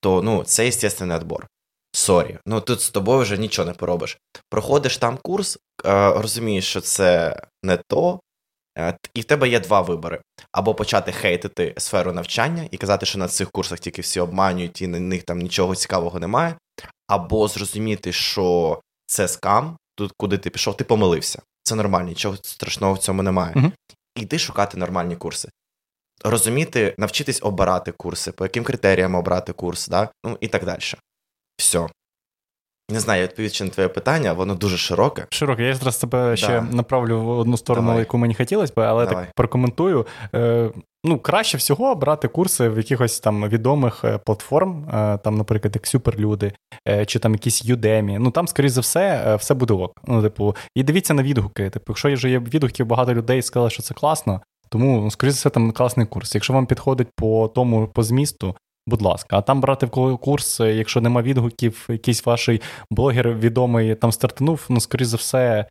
[0.00, 1.46] то ну, це естественный отбор.
[1.92, 4.18] Sorry, ну тут з тобою вже нічого не поробиш.
[4.50, 5.58] Проходиш там курс,
[6.14, 8.20] розумієш, що це не то,
[9.14, 10.20] і в тебе є два вибори:
[10.52, 14.86] або почати хейтити сферу навчання і казати, що на цих курсах тільки всі обманюють і
[14.86, 16.54] на них там нічого цікавого немає,
[17.06, 21.42] або зрозуміти, що це скам, тут куди ти пішов, ти помилився.
[21.62, 23.54] Це нормально, нічого страшного в цьому немає.
[23.54, 23.72] uh
[24.16, 25.48] Іди шукати нормальні курси.
[26.24, 30.08] Розуміти, навчитись обирати курси, по яким критеріям обрати курс, да?
[30.24, 30.80] ну і так далі.
[31.56, 31.88] Все.
[32.90, 35.26] Не знаю, я відповідь на твоє питання, воно дуже широке.
[35.30, 35.62] Широке.
[35.62, 36.36] Я зараз тебе да.
[36.36, 38.00] ще направлю в одну сторону, Давай.
[38.00, 39.24] яку мені хотілося б, але Давай.
[39.24, 40.06] так прокоментую.
[40.34, 40.70] Е,
[41.08, 45.86] Ну, краще всього брати курси в якихось там відомих е, платформ, е, там, наприклад, як
[45.86, 46.52] Суперлюди,
[47.06, 48.18] чи там якісь Udemy.
[48.18, 49.92] Ну там, скоріш за все, все буде ок.
[50.04, 51.70] Ну, типу, і дивіться на відгуки.
[51.70, 54.40] Типу, якщо вже є відгуки, багато людей сказали, що це класно.
[54.68, 56.34] Тому, ну, скоріше за все, там класний курс.
[56.34, 58.56] Якщо вам підходить по тому, по змісту,
[58.88, 62.50] Будь ласка, а там брати в курс, якщо нема відгуків, якийсь ваш
[62.90, 65.66] блогер відомий там стартанув, ну, скоріш за все,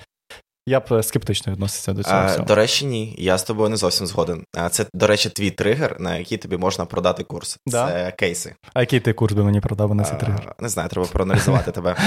[0.67, 2.15] я б скептично відносився до цього.
[2.15, 4.43] А, До речі, ні, я з тобою не зовсім згоден.
[4.71, 7.57] Це, до речі, твій тригер, на який тобі можна продати курс.
[7.65, 7.87] Да?
[7.87, 8.55] Це кейси.
[8.73, 10.55] А який ти курс би мені продав на цей тригер?
[10.59, 11.95] Не знаю, треба проаналізувати тебе.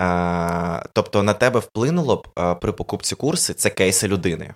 [0.00, 4.54] А, Тобто на тебе вплинуло б при покупці курси це кейси людини.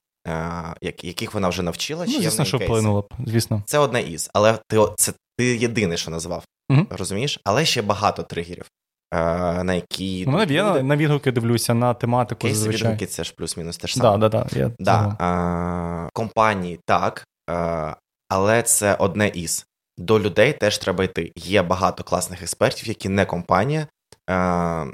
[0.81, 3.63] Яких вона вже навчила, чи ну, звісно, що вплинуло б, звісно.
[3.67, 6.87] Це одне із, але ти це ти єдиний, що назвав, угу.
[6.91, 7.41] розумієш?
[7.45, 8.71] Але ще багато тригерів,
[9.65, 10.25] на які.
[10.29, 12.41] Ну, я на відгуки дивлюся на тематику.
[12.41, 14.19] Кейси відгуки це ж плюс-мінус те ж саме.
[14.19, 15.17] Да, да, да, я да.
[15.19, 17.95] А, Компанії так, а,
[18.29, 19.67] але це одне із.
[19.99, 21.33] До людей теж треба йти.
[21.37, 23.87] Є багато класних експертів, які не компанія,
[24.31, 24.87] а,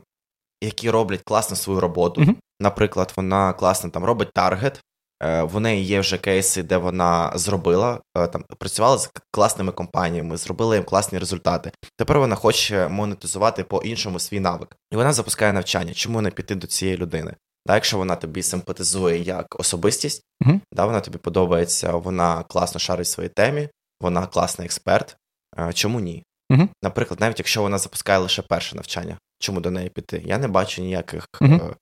[0.62, 2.20] які роблять класно свою роботу.
[2.20, 4.87] uh Наприклад, вона класно там робить таргет, Е,
[5.20, 10.74] в неї є вже кейси, де вона зробила е, там працювала з класними компаніями, зробила
[10.74, 11.72] їм класні результати.
[11.96, 15.94] Тепер вона хоче монетизувати по-іншому свій навик, і вона запускає навчання.
[15.94, 17.34] Чому не піти до цієї людини?
[17.66, 23.06] Да, Якщо вона тобі симпатизує як особистість, uh да, вона тобі подобається, вона класно шарить
[23.06, 23.68] в своїй темі,
[24.00, 25.16] вона класний експерт.
[25.58, 26.24] Е, чому ні?
[26.52, 30.22] uh Наприклад, навіть якщо вона запускає лише перше навчання, чому до неї піти?
[30.26, 31.74] Я не бачу ніяких uh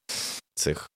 [0.54, 0.90] цих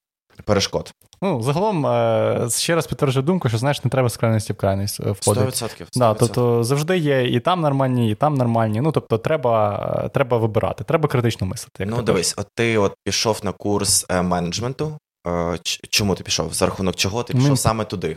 [0.44, 0.92] перешкод.
[1.22, 5.00] Ну, загалом, е, ще раз підтверджую думку, що знаєш, не треба з крайності в крайність
[5.00, 5.46] е, входити.
[5.46, 5.84] 100%.
[5.84, 5.86] 100%.
[5.94, 8.80] Да, Тобто завжди є і там нормальні, і там нормальні.
[8.80, 11.86] Ну, тобто, треба треба вибирати, треба критично мислити.
[11.86, 14.98] ну, дивись, от ти от пішов на курс е, менеджменту.
[15.90, 16.52] Чому ти пішов?
[16.52, 17.56] За рахунок чого ти пішов Ми...
[17.56, 18.16] саме туди?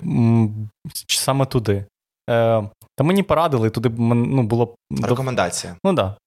[1.08, 1.86] Саме туди.
[2.96, 4.76] Та мені порадили, туди ну, було.
[5.04, 5.76] Рекомендація.
[5.84, 6.06] Ну так.
[6.06, 6.18] Да.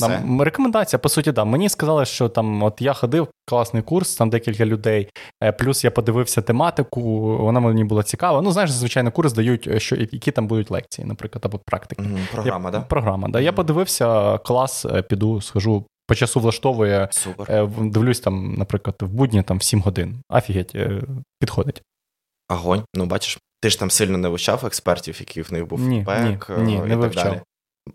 [0.00, 1.44] Нам рекомендація, по суті, да.
[1.44, 5.08] Мені сказали, що там от я ходив, класний курс, там декілька людей.
[5.42, 7.00] Е, плюс я подивився тематику,
[7.38, 8.42] вона мені була цікава.
[8.42, 12.02] Ну, знаєш, звичайно, курс дають, е, що які там будуть лекції, наприклад, або практики.
[12.02, 12.80] Mm, програма, я, да?
[12.80, 13.38] Програма, да.
[13.38, 13.42] Mm.
[13.42, 15.84] Я подивився, клас, е, піду, схожу.
[16.06, 17.68] По часу влаштовує, Супер.
[17.80, 20.22] дивлюсь там, наприклад, в будні там 7 годин.
[20.28, 20.76] Афігеть,
[21.40, 21.82] підходить.
[22.48, 22.84] Огонь.
[22.94, 26.50] Ну, бачиш, ти ж там сильно не вивчав експертів, які в них був ні, фідбек
[26.58, 27.24] ні, ні, не вивчав.
[27.24, 27.40] Далі.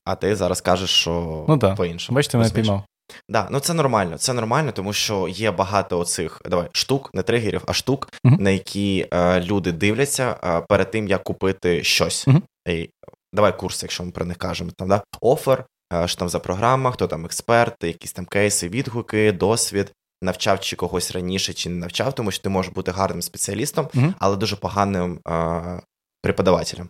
[0.06, 1.76] А ти зараз кажеш, що ну, да.
[1.76, 2.16] по-іншому.
[2.16, 2.84] Бачите, мене піймав.
[3.30, 4.18] Да, ну це нормально.
[4.18, 8.42] Це нормально, тому що є багато оцих давай штук, не тригерів, а штук, uh-huh.
[8.42, 12.28] на які е, люди дивляться е, перед тим, як купити щось.
[12.28, 12.42] Uh-huh.
[12.70, 12.90] І,
[13.34, 14.72] Давай курс, якщо ми про них кажемо.
[14.78, 19.32] Там да офер, е, що там за програма, хто там експерт, якісь там кейси, відгуки,
[19.32, 19.94] досвід.
[20.22, 24.14] Навчав чи когось раніше, чи не навчав, тому що ти можеш бути гарним спеціалістом, uh-huh.
[24.20, 25.82] але дуже поганим е,
[26.22, 26.90] преподавателем.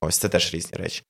[0.00, 1.02] Ось це теж різні речі.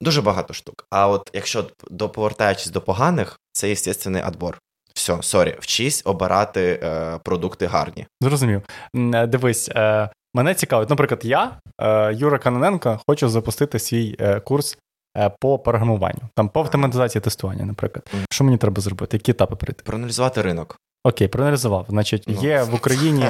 [0.00, 0.86] Дуже багато штук.
[0.90, 4.58] А от якщо до повертаючись до поганих, це естественный отбор.
[4.94, 8.06] Все, sorry, вчись обирати е, продукти гарні.
[8.20, 8.62] Зрозумів.
[8.94, 10.90] Е, дивись, е, мене цікавить.
[10.90, 14.78] Наприклад, я, е, Юра Каноненко, хочу запустити свій е, курс
[15.16, 18.10] е, по програмуванню, там по автоматизації тестування, наприклад.
[18.14, 18.24] Mm.
[18.30, 19.16] Що мені треба зробити?
[19.16, 19.82] Які етапи пройти?
[19.84, 20.78] Проаналізувати ринок.
[21.04, 21.86] Окей, проаналізував.
[21.88, 22.42] Значить, ну.
[22.42, 23.24] є в Україні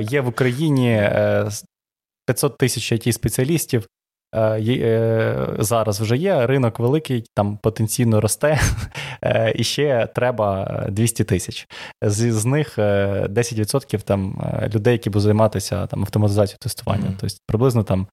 [0.00, 1.10] є в Україні
[2.26, 3.86] 500 тисяч it спеціалістів
[5.58, 8.60] зараз вже є, ринок великий, там потенційно росте,
[9.22, 11.68] е, і ще треба 200 тисяч.
[12.02, 14.42] З, з них 10% там
[14.74, 17.06] людей, які будуть займатися там автоматизацією тестування.
[17.06, 17.16] Mm-hmm.
[17.20, 18.06] Тобто приблизно там.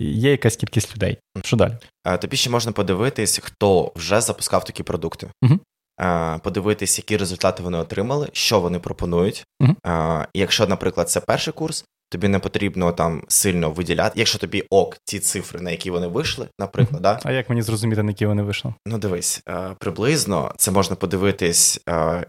[0.00, 1.18] Є якась кількість людей.
[1.44, 1.72] Що далі?
[2.20, 6.40] Тобі ще можна подивитись, хто вже запускав такі продукти, uh-huh.
[6.40, 9.44] подивитись, які результати вони отримали, що вони пропонують.
[9.62, 10.26] Uh-huh.
[10.34, 14.12] Якщо, наприклад, це перший курс, тобі не потрібно там сильно виділяти.
[14.16, 17.20] Якщо тобі ок, ті цифри, на які вони вийшли, наприклад, да?
[17.24, 18.74] а як мені зрозуміти, на які вони вийшли?
[18.86, 22.26] Ну, дивись, е, приблизно це можна подивитись е,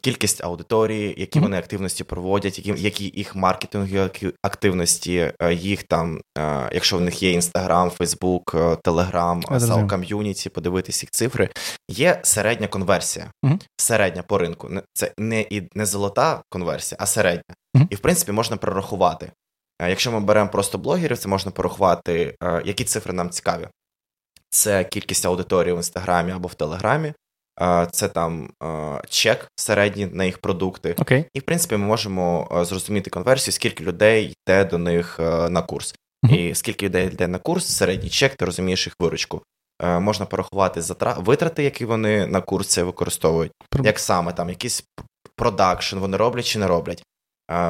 [0.00, 4.10] кількість аудиторії, які вони активності проводять, які які їх маркетингові
[4.42, 6.20] активності, е, їх там,
[6.72, 11.48] якщо в них є інстаграм, фейсбук, телеграм, сал ком'юніті, подивитись їх цифри.
[11.90, 13.32] Є середня конверсія,
[13.76, 14.70] середня по ринку.
[14.92, 17.54] Це не і не золота конверсія, а середня.
[17.90, 19.32] І в принципі можна прорахувати.
[19.88, 23.68] Якщо ми беремо просто блогерів, це можна порахувати, які цифри нам цікаві.
[24.50, 27.12] Це кількість аудиторії в інстаграмі або в Телеграмі,
[27.90, 28.50] це там
[29.08, 30.94] чек середній на їх продукти.
[30.98, 31.24] Okay.
[31.34, 35.94] І в принципі ми можемо зрозуміти конверсію, скільки людей йде до них на курс.
[36.24, 36.36] Uh-huh.
[36.36, 39.42] І скільки людей йде на курс, середній чек, ти розумієш їх виручку.
[39.82, 40.80] Можна порахувати
[41.16, 43.84] витрати, які вони на курс це використовують, Про...
[43.84, 44.84] як саме там якийсь
[45.36, 47.04] продакшн вони роблять чи не роблять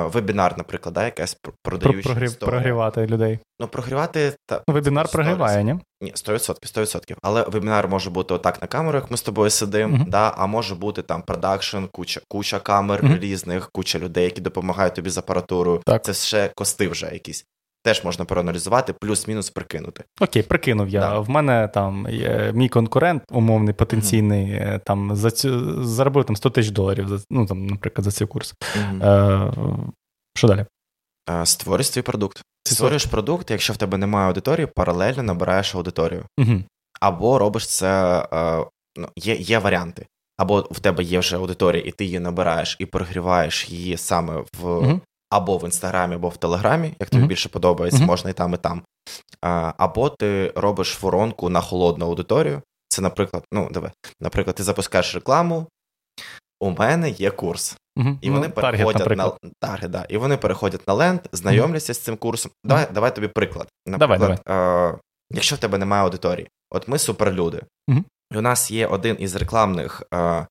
[0.05, 2.35] вебінар, наприклад, да, якась продаюча Прогрів.
[2.35, 3.39] Прогрівати людей.
[3.61, 4.33] Ну, прогрівати...
[4.47, 5.13] Та, ну, Вебінар 100%.
[5.13, 5.75] прогріває, ні?
[6.01, 7.17] Ні, 100%, 100%.
[7.23, 10.09] Але вебінар може бути отак на камерах, ми з тобою сидимо, uh-huh.
[10.09, 13.19] да, а може бути там продакшн, куча куча камер uh-huh.
[13.19, 15.83] різних, куча людей, які допомагають тобі з апаратурою.
[15.87, 16.05] Так.
[16.05, 17.45] Це ще кости вже якісь
[17.89, 20.05] теж можна проаналізувати, плюс-мінус прикинути.
[20.21, 21.01] Окей, прикинув я.
[21.01, 21.19] Да.
[21.19, 24.81] В мене там є мій конкурент, умовний потенційний, mm-hmm.
[24.85, 28.55] там за цю заробив там 100 тисяч доларів, за, ну там, наприклад, за цей курс.
[28.61, 29.05] Mm-hmm.
[29.05, 29.83] Е,
[30.37, 30.67] Що далі?
[31.31, 31.47] Е,
[31.83, 32.43] свій продукт.
[32.65, 36.25] Ти створюєш продукт, якщо в тебе немає аудиторії, паралельно набираєш аудиторію.
[36.41, 36.63] Mm-hmm.
[37.01, 38.65] Або робиш це, е,
[38.97, 40.07] ну, є, є варіанти.
[40.37, 44.65] Або в тебе є вже аудиторія, і ти її набираєш і прогріваєш її саме в
[44.65, 45.01] mm-hmm
[45.31, 47.27] або в інстаграмі, або в Телеграмі, як тобі mm-hmm.
[47.27, 48.07] більше подобається, mm-hmm.
[48.07, 48.83] можна і там, і там.
[49.43, 52.63] А, Або ти робиш воронку на холодну аудиторію.
[52.89, 55.67] Це, наприклад, ну, давай, наприклад, ти запускаєш рекламу.
[56.61, 58.17] У мене є курс, uh-huh.
[58.21, 61.99] і вони ну, переходять таргет, на таргет, да, і вони переходять на ленд, знайомляться з
[61.99, 62.53] цим курсом.
[62.65, 63.69] Давай давай тобі приклад.
[63.87, 64.93] Наприклад, давай, давай.
[64.93, 64.99] Е,
[65.31, 67.63] якщо в тебе немає аудиторії, от ми суперлюди.
[68.35, 70.47] І У нас є один із рекламних Е,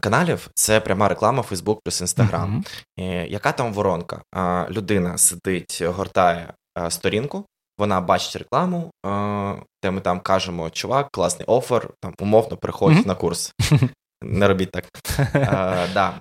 [0.00, 2.62] каналів це пряма реклама Facebook плюс Instagram.
[2.98, 3.26] Mm-hmm.
[3.26, 4.22] Яка там воронка?
[4.70, 7.46] Людина сидить, гортає е, сторінку,
[7.78, 8.90] вона бачить рекламу,
[9.82, 13.06] де ми там кажемо, чувак, класний офер, там умовно приходь mm-hmm.
[13.06, 13.52] на курс.
[14.22, 14.84] Не робіть так.
[15.94, 16.20] да.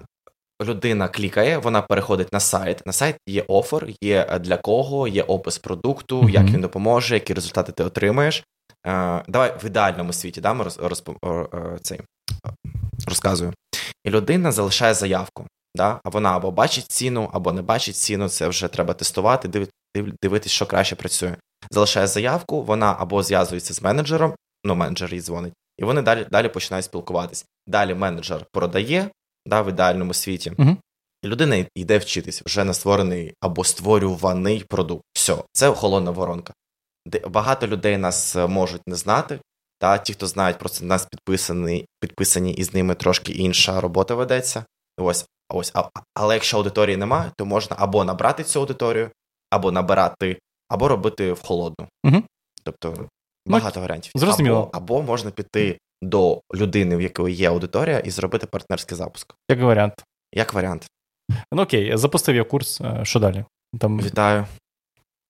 [0.63, 2.85] Людина клікає, вона переходить на сайт.
[2.85, 6.29] На сайт є офер, є для кого, є опис продукту, mm-hmm.
[6.29, 8.43] як він допоможе, які результати ти отримаєш.
[9.27, 11.09] Давай в ідеальному світі да, ми роз, розп,
[11.81, 11.99] цей,
[13.07, 13.53] розказую.
[14.03, 15.47] І людина залишає заявку.
[15.75, 15.99] Да?
[16.03, 20.13] А вона або бачить ціну, або не бачить ціну, це вже треба тестувати, див, див,
[20.23, 21.35] дивитись, що краще працює.
[21.71, 26.49] Залишає заявку, вона або зв'язується з менеджером, ну менеджер їй дзвонить, і вони далі далі
[26.49, 27.45] починають спілкуватись.
[27.67, 29.09] Далі менеджер продає
[29.45, 30.77] да, в ідеальному світі, угу.
[31.23, 35.03] і людина йде вчитись вже на створений або створюваний продукт.
[35.13, 36.53] Все, це холодна воронка.
[37.27, 39.39] Багато людей нас е, можуть не знати,
[39.79, 44.65] та ті, хто знають, просто нас підписані, підписані і з ними трошки інша робота ведеться.
[44.97, 49.09] Ось, ось, а, але якщо аудиторії немає, то можна або набрати цю аудиторію,
[49.49, 51.87] або набирати, або робити в холодну.
[52.03, 52.23] Угу.
[52.63, 53.07] Тобто ну,
[53.45, 54.11] багато варіантів.
[54.15, 54.69] Зрозуміло.
[54.73, 59.35] Або, або можна піти до людини, в якої є аудиторія, і зробити партнерський запуск.
[59.49, 59.93] Як варіант.
[60.33, 60.87] Як варіант.
[61.53, 62.81] Ну окей, запустив я курс.
[62.81, 63.45] Е, що далі?
[63.79, 64.45] Там Вітаю.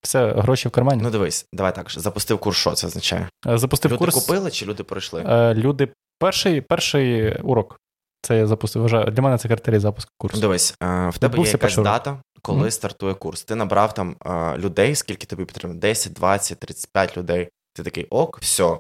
[0.06, 1.02] Все, гроші в кармані.
[1.04, 1.92] Ну дивись, давай так.
[1.92, 3.30] Запустив курс, що це означає?
[3.48, 4.16] Е, запустив люди курс.
[4.16, 5.24] купили чи люди пройшли?
[5.28, 5.90] Е, люди,
[6.20, 7.80] перший перший урок.
[8.22, 8.82] Це я запустив.
[8.82, 9.12] Вважаю.
[9.12, 10.42] Для мене це критерій запуску курсу.
[10.42, 12.72] Дивись, е, в тебе є якась дата, коли mm-hmm.
[12.72, 13.44] стартує курс.
[13.44, 14.16] Ти набрав там
[14.58, 15.76] людей, скільки тобі потрібно?
[15.80, 17.50] 10, 20, 35 людей.
[17.74, 18.78] Ти такий ок, все.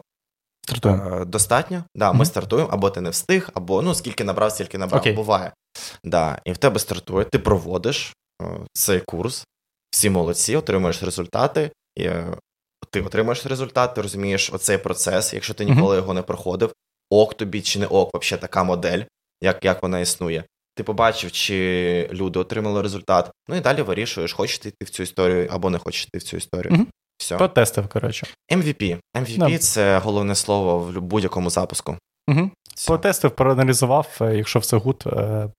[0.68, 1.26] Стартуємо.
[1.26, 1.84] Достатньо.
[1.96, 2.16] Да, mm-hmm.
[2.16, 5.02] Ми стартуємо, або ти не встиг, або ну скільки набрав, стільки набрав.
[5.02, 5.16] Okay.
[5.16, 5.52] Буває.
[6.04, 8.16] Да, І в тебе стартує, ти проводиш
[8.74, 9.46] цей курс,
[9.96, 11.72] всі молодці, отримуєш результати.
[11.96, 12.38] І е,
[12.92, 16.00] Ти отримуєш результат, ти розумієш оцей процес, якщо ти ніколи mm-hmm.
[16.00, 16.74] його не проходив,
[17.10, 19.04] ок тобі чи не ок, взагалі така модель,
[19.42, 20.44] як як вона існує.
[20.76, 23.32] Ти побачив, чи люди отримали результат.
[23.48, 26.24] Ну і далі вирішуєш, хочеш ти йти в цю історію або не хочеш йти в
[26.24, 26.74] цю історію.
[26.76, 26.86] Mm-hmm.
[27.18, 27.38] Все.
[27.38, 28.28] Потестив, коротше.
[28.52, 29.00] MVP.
[29.16, 29.58] MVP no.
[29.58, 31.98] це головне слово в будь-якому запуску.
[32.28, 32.50] Угу.
[32.88, 35.50] Потестив, проаналізував, е, якщо все гуд, Е,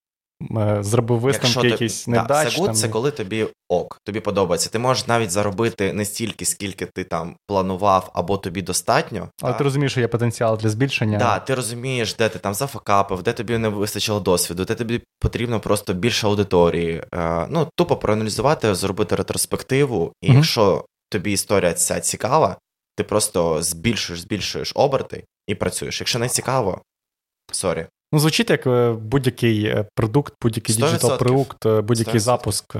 [0.79, 2.61] зробив висновки якісь недач.
[2.65, 4.69] Це це коли тобі ок, тобі подобається.
[4.69, 9.29] Ти можеш навіть заробити не стільки, скільки ти там планував, або тобі достатньо.
[9.41, 9.57] Але так?
[9.57, 11.19] ти розумієш, що є потенціал для збільшення.
[11.19, 15.59] Так, ти розумієш, де ти там зафакапив, де тобі не вистачило досвіду, де тобі потрібно
[15.59, 17.03] просто більше аудиторії.
[17.15, 22.57] Е, ну, тупо проаналізувати, зробити ретроспективу, і mm якщо тобі історія ця цікава,
[22.95, 26.01] ти просто збільшуєш, збільшуєш оберти і працюєш.
[26.01, 26.81] Якщо не цікаво,
[27.51, 27.87] sorry.
[28.11, 32.19] Ну, звучить як е, будь-який е, продукт, будь-який digital продукт, е, будь-який 100%.
[32.19, 32.75] запуск,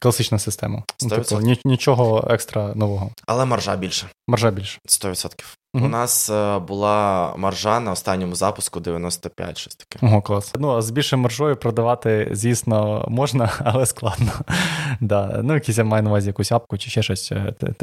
[0.00, 0.82] класична система.
[1.02, 3.10] Ну, типу, нічого екстра нового.
[3.26, 4.06] Але маржа більше.
[4.28, 4.78] Маржа більше.
[4.88, 5.44] 100%.
[5.74, 5.84] Угу.
[5.84, 6.30] У нас
[6.68, 10.06] була маржа на останньому запуску 95, щось таке.
[10.06, 10.52] Ого, клас.
[10.58, 14.32] Ну, а з більшою маржою продавати, звісно, можна, але складно.
[15.00, 15.40] да.
[15.42, 17.32] Ну, якийсь я маю на увазі якусь апку чи ще щось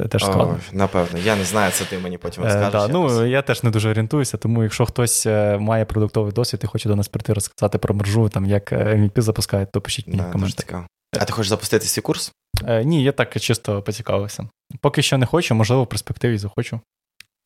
[0.09, 0.59] теж складно.
[0.71, 2.67] О, напевно, я не знаю, це ти мені потім розкажеш.
[2.67, 2.87] Е, да.
[2.87, 5.25] Ну, я теж не дуже орієнтуюся, тому якщо хтось
[5.59, 9.71] має продуктовий досвід і хоче до нас прийти розказати про маржу, там як MVP запускають,
[9.71, 10.77] то пишіть мені да, коменти.
[11.19, 12.31] А ти хочеш запустити свій курс?
[12.67, 14.49] Е, Ні, я так чисто поцікавився.
[14.81, 16.79] Поки що не хочу, можливо, в перспективі захочу.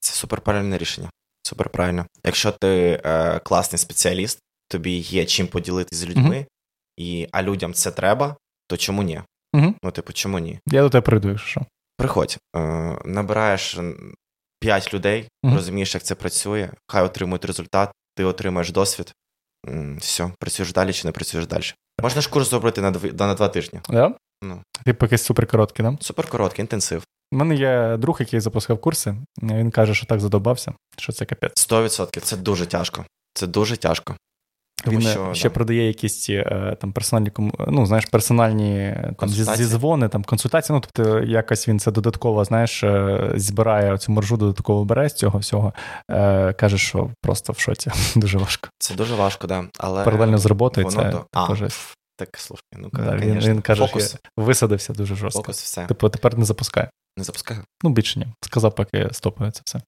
[0.02, 1.10] Це суперправильне рішення.
[1.44, 2.06] Суперправильно.
[2.24, 6.46] Якщо ти е, класний спеціаліст, тобі є чим поділитися з людьми, mm
[6.98, 8.36] і, а людям це треба,
[8.68, 9.22] то чому ні?
[9.56, 10.60] mm Ну, типу, чому ні?
[10.68, 11.62] Я до тебе прийду, якщо.
[11.98, 12.60] Приходь, е,
[13.06, 13.80] набираєш
[14.60, 19.14] 5 людей, mm розумієш, як це працює, хай отримують результат, ти отримаєш досвід.
[19.98, 21.64] Все, працюєш далі чи не працюєш далі.
[22.02, 23.80] Можна ж курс зробити на два, на два тижні.
[23.90, 24.14] Да?
[24.44, 24.64] Ну.
[24.86, 25.98] Типу якийсь суперкороткий, да?
[26.02, 27.04] Суперкороткий, інтенсив.
[27.32, 29.16] У мене є друг, який запускав курси.
[29.44, 31.70] Він каже, що так задобався, що це капець.
[31.72, 32.20] 100%.
[32.20, 33.06] Це дуже тяжко.
[33.34, 34.16] Це дуже тяжко.
[34.84, 35.54] Тому Він що, ще да.
[35.54, 37.32] продає якісь ці е, там персональні
[37.68, 40.76] ну, знаєш, персональні там, зізвони, там, консультації.
[40.76, 45.40] Ну, тобто, якось він це додатково, знаєш, е, збирає цю маржу, додатково бере з цього
[45.40, 45.74] всього.
[46.10, 47.92] Е, Каже, що просто в шоці.
[48.16, 48.70] Дуже важко.
[48.80, 49.64] Це дуже важко, да.
[49.78, 51.26] Але паралельно з роботою це до...
[51.34, 51.56] а,
[52.22, 54.10] Так, слушай, ну да, він, він каже, Фокус.
[54.10, 55.42] що висадився дуже жорстко.
[55.42, 55.86] Фокус все.
[55.86, 56.90] Типу, тепер не запускає.
[57.18, 57.64] Не запускає?
[57.84, 58.28] Ну, більше ні.
[58.42, 59.82] Сказав, поки стопується все.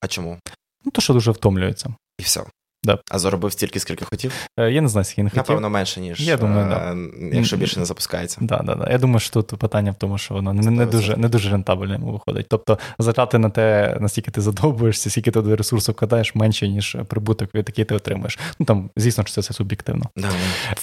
[0.00, 0.38] А чому?
[0.84, 1.94] Ну, то, що дуже втомлюється.
[2.18, 2.44] І все.
[2.86, 2.98] Да.
[3.10, 4.32] А заробив стільки, скільки хотів?
[4.58, 5.38] Е, я не знаю, скільки не хотів.
[5.40, 6.92] Напевно, менше, ніж я думаю, да.
[6.92, 8.38] Е, якщо більше не запускається.
[8.40, 8.90] Да, да, да.
[8.90, 11.94] Я думаю, що тут питання в тому, що воно не, не дуже не дуже рентабельно
[11.94, 12.46] йому виходить.
[12.48, 17.54] Тобто, затрати на те, наскільки ти задовбуєшся, скільки ти до ресурсу вкладаєш, менше, ніж прибуток,
[17.54, 18.38] від який ти отримаєш.
[18.58, 20.10] Ну там, звісно, що це все суб'єктивно.
[20.16, 20.30] Да.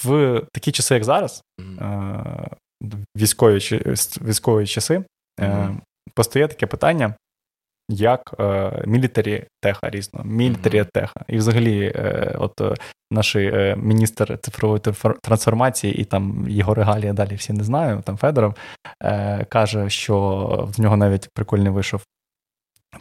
[0.04, 2.48] В такі часи, як зараз, mm-hmm.
[3.18, 3.60] військові
[4.22, 5.04] військові часи,
[5.40, 5.76] mm-hmm.
[6.14, 7.14] постає таке питання
[7.90, 10.92] як е, мілітарі теха різно, мілітарі mm-hmm.
[10.94, 11.26] теха.
[11.28, 12.74] І взагалі, е, от е,
[13.12, 13.36] наш
[13.78, 14.82] міністр цифрової
[15.24, 18.56] трансформації, і там його регалії далі всі не знаю, там Федоров
[19.50, 20.18] каже, що
[20.78, 22.02] в нього навіть прикольний вийшов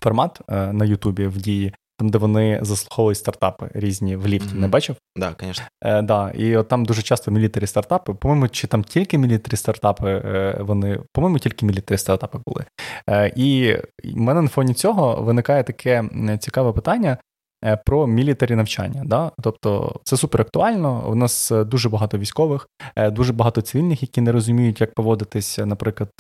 [0.01, 4.55] формат на Ютубі в дії, там, де вони заслуховують стартапи різні в ліфті.
[4.55, 4.61] Mm-hmm.
[4.61, 4.97] Не бачив?
[5.17, 5.65] Да, звісно.
[5.85, 6.31] Е, да.
[6.31, 8.15] І от там дуже часто мілітарі стартапи.
[8.15, 12.65] По-моєму, чи там тільки мілітарі стартапи е, вони, по-моєму, тільки мілітарі стартапи були.
[13.09, 16.05] Е, І в мене на фоні цього виникає таке
[16.41, 17.17] цікаве питання.
[17.65, 19.31] Е, про мілітарі навчання, Да?
[19.43, 21.09] тобто це супер актуально.
[21.09, 26.11] У нас дуже багато військових, е, дуже багато цивільних, які не розуміють, як поводитися, наприклад,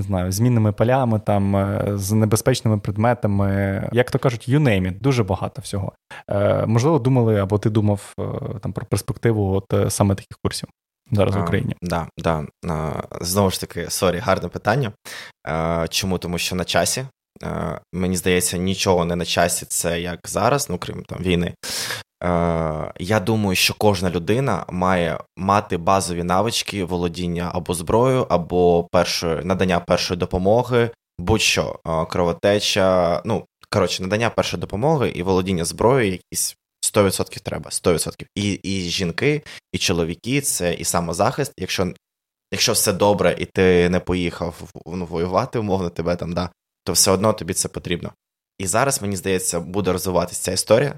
[0.00, 5.00] не знаю, змінними полями, там, е, з небезпечними предметами, як то кажуть, you name it,
[5.00, 5.92] дуже багато всього.
[6.30, 8.22] Е, Можливо, думали, або ти думав е,
[8.60, 10.68] там про перспективу от е, саме таких курсів
[11.12, 11.76] зараз в Україні?
[11.82, 12.44] Да, да.
[13.20, 14.92] Знову ж таки, sorry, гарне питання.
[15.88, 16.18] Чому?
[16.18, 17.04] Тому що на часі.
[17.92, 21.54] Мені здається, нічого не на часі, це як зараз, ну крім там війни.
[22.22, 29.44] Е, я думаю, що кожна людина має мати базові навички володіння або зброєю, або першої
[29.44, 33.22] надання першої допомоги, будь-що е, кровотеча.
[33.24, 36.56] Ну коротше, надання першої допомоги і володіння зброєю якісь
[36.94, 37.70] 100% треба.
[37.70, 38.26] 100%.
[38.34, 39.42] І і жінки,
[39.72, 41.52] і чоловіки, це і самозахист.
[41.58, 41.92] Якщо
[42.52, 46.50] якщо все добре, і ти не поїхав ну, воювати, умовно тебе там, да,
[46.84, 48.12] то все одно тобі це потрібно.
[48.58, 50.94] І зараз мені здається, буде розвиватися ця історія.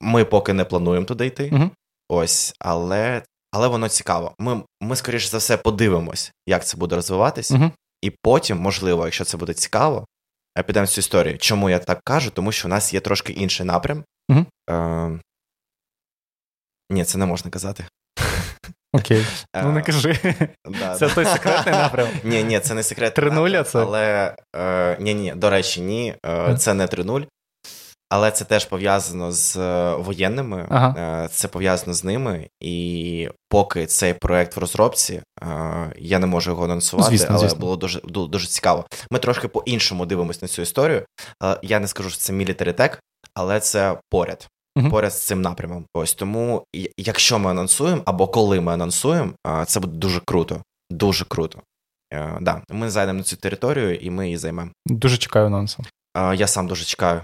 [0.00, 1.50] Ми поки не плануємо туди йти.
[1.52, 1.70] Угу.
[2.08, 3.22] Ось, але
[3.54, 4.34] але воно цікаво.
[4.38, 7.70] Ми, ми скоріше за все, подивимось, як це буде розвиватись, угу.
[8.02, 10.06] і потім, можливо, якщо це буде цікаво,
[10.66, 11.38] підемо в цю історію.
[11.38, 12.30] Чому я так кажу?
[12.30, 14.04] Тому що у нас є трошки інший напрям.
[14.28, 14.46] Угу.
[14.70, 15.20] Е,
[16.90, 17.84] Ні, це не можна казати.
[18.92, 19.26] Окей.
[19.62, 20.18] Ну не кажи.
[20.98, 22.08] Це той секретний напрям.
[22.24, 23.64] Ні, ні, це не секретний напрям.
[23.64, 23.78] це?
[23.78, 26.14] Але е, ні, ні, до речі, ні.
[26.26, 27.26] Е, це не 3-0
[28.14, 31.24] але це теж пов'язано з е, воєнними, ага.
[31.24, 32.48] Е, це пов'язано з ними.
[32.60, 37.58] І поки цей проект в розробці, е, я не можу його анонсувати, звісно, але звісно.
[37.58, 38.84] було дуже дуже цікаво.
[39.10, 41.06] Ми трошки по-іншому дивимося на цю історію.
[41.62, 42.98] Я не скажу, що це military tech,
[43.34, 44.48] але це поряд.
[44.78, 45.84] uh Поряд з цим напрямом.
[45.94, 46.64] Ось тому,
[46.96, 49.32] якщо ми анонсуємо, або коли ми анонсуємо,
[49.66, 50.62] це буде дуже круто.
[50.90, 51.58] Дуже круто.
[52.40, 54.70] Да, Ми зайдемо на цю територію і ми її займемо.
[54.86, 55.84] Дуже чекаю анонсу.
[56.34, 57.20] Я сам дуже чекаю.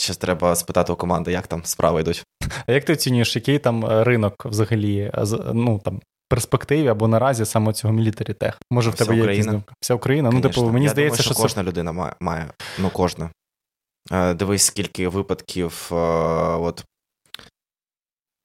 [0.00, 2.24] Ще треба спитати у команди, як там справи йдуть.
[2.66, 7.44] А як ти оцінюєш, який там е, ринок взагалі е, ну там перспективі або наразі
[7.44, 8.58] саме цього мілітарі тех?
[8.70, 9.74] Може, в тебе є якісь думки?
[9.80, 10.28] Вся Україна?
[10.28, 10.48] Конечно.
[10.48, 11.68] Ну, типу, мені Я здається, думаю, що, що кожна це...
[11.68, 12.46] людина має, має.
[12.78, 13.30] Ну, кожна.
[14.12, 15.88] Е, дивись, скільки випадків
[16.60, 16.84] от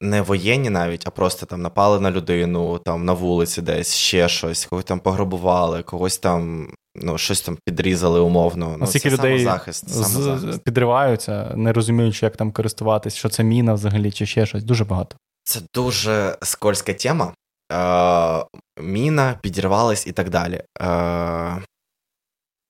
[0.02, 4.66] не воєнні навіть, а просто там напали на людину, там на вулиці десь ще щось,
[4.66, 8.76] когось там пограбували, когось там ну, щось там підрізали умовно.
[8.80, 10.64] Ну, Скільки людей самозахист, самозахист.
[10.64, 14.64] підриваються, не розуміючи, як там користуватись, що це міна взагалі, чи ще щось.
[14.64, 15.16] Дуже багато.
[15.44, 17.34] Це дуже скользька тема.
[17.74, 18.46] Е,
[18.82, 20.64] Міна, підірвались і так далі.
[20.82, 21.62] Е,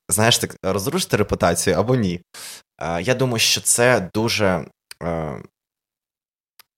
[0.10, 2.22] Знаєш, так розрушити репутацію або ні.
[2.82, 4.66] Е, Я думаю, що це дуже
[5.04, 5.42] е,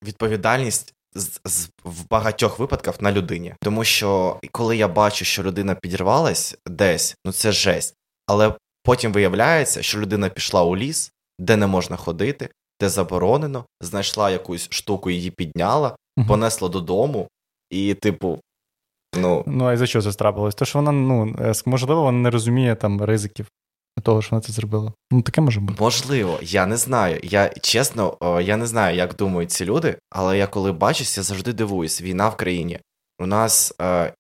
[0.07, 3.55] відповідальність з, з, в багатьох випадках на людині.
[3.61, 7.95] Тому що коли я бачу, що людина підірвалась десь, ну це жесть.
[8.27, 8.53] Але
[8.83, 12.49] потім виявляється, що людина пішла у ліс, де не можна ходити,
[12.81, 16.27] де заборонено, знайшла якусь штуку, її підняла, угу.
[16.27, 17.27] понесла додому,
[17.69, 18.39] і, типу.
[19.15, 20.55] Ну, ну а і за що це трапилось?
[20.55, 23.47] То що вона, ну, е, можливо, вона не розуміє там ризиків
[24.01, 24.93] того, що вона це зробила.
[25.11, 25.83] Ну, таке може бути.
[25.83, 27.19] Можливо, я не знаю.
[27.23, 31.53] Я чесно, я не знаю, як думають ці люди, але я коли бачусь, я завжди
[31.53, 32.01] дивуюсь.
[32.01, 32.79] Війна в країні.
[33.19, 34.13] У нас, е,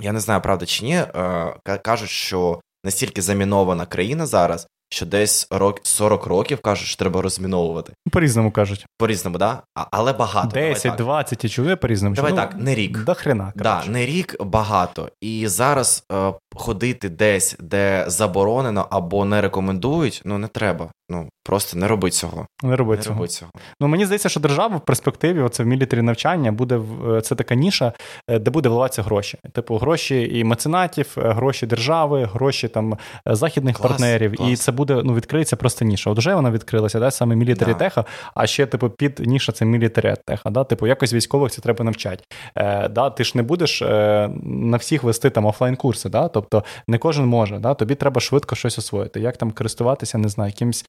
[0.00, 5.48] я не знаю, правда чи ні, е, кажуть, що настільки замінована країна зараз, що десь
[5.82, 7.92] 40 років кажуть, що треба розміновувати.
[8.12, 8.86] По-різному кажуть.
[8.98, 9.62] По-різному, да?
[9.74, 10.48] А, але багато.
[10.48, 12.14] 10, 20 і чули по-різному.
[12.14, 13.04] Давай ну, так, не рік.
[13.04, 13.52] До хрена.
[13.56, 15.08] Да, Не рік багато.
[15.20, 20.90] І зараз е, ходити десь, де заборонено або не рекомендують, ну не треба.
[21.08, 22.46] Ну просто не роби цього.
[22.62, 23.16] Не роби, не цього.
[23.16, 23.50] роби цього.
[23.80, 27.54] Ну мені здається, що держава в перспективі, оце в мілітарі навчання, буде е, це така
[27.54, 27.92] ніша,
[28.28, 29.38] е, де буде вливатися гроші.
[29.52, 34.36] Типу, гроші і меценатів, е, гроші держави, гроші там західних клас, партнерів.
[34.36, 34.50] Клас.
[34.50, 36.10] І це буде ну відкриється просто ніша.
[36.10, 37.78] От вже вона відкрилася, да, саме мілітарі да.
[37.78, 38.04] теха,
[38.34, 40.50] а ще типу під ніша це мілітарі теха.
[40.50, 40.64] Да?
[40.64, 42.24] Типу, якось військових це треба навчати.
[42.56, 43.10] Е, да?
[43.10, 46.28] Ти ж не будеш е, на всіх вести там офлайн курси, да?
[46.28, 47.58] тобто не кожен може.
[47.58, 47.74] Да?
[47.74, 49.20] Тобі треба швидко щось освоїти.
[49.20, 50.84] Як там користуватися, не знаю, якимсь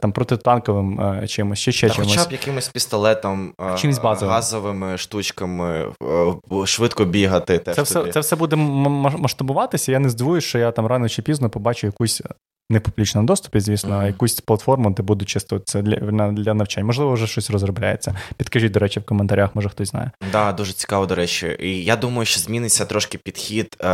[0.00, 2.10] там протитанковим е, чимось, ще ще Та чимось.
[2.10, 4.34] Хоча б якимось пістолетом, е, чимось базовим.
[4.34, 7.58] газовими штучками, е, швидко бігати.
[7.58, 9.92] Теж це все це все буде масштабуватися.
[9.92, 12.22] Я не здивуюсь, що я там рано чи пізно побачу якусь
[12.70, 14.00] не публічному доступі, звісно, mm-hmm.
[14.00, 16.84] а якусь платформу, де буду чисто це для для навчань.
[16.84, 18.16] Можливо, вже щось розробляється.
[18.36, 20.10] Підкажіть, до речі, в коментарях, може хтось знає.
[20.20, 21.56] Так, да, дуже цікаво, до речі.
[21.60, 23.86] І я думаю, що зміниться трошки підхід е,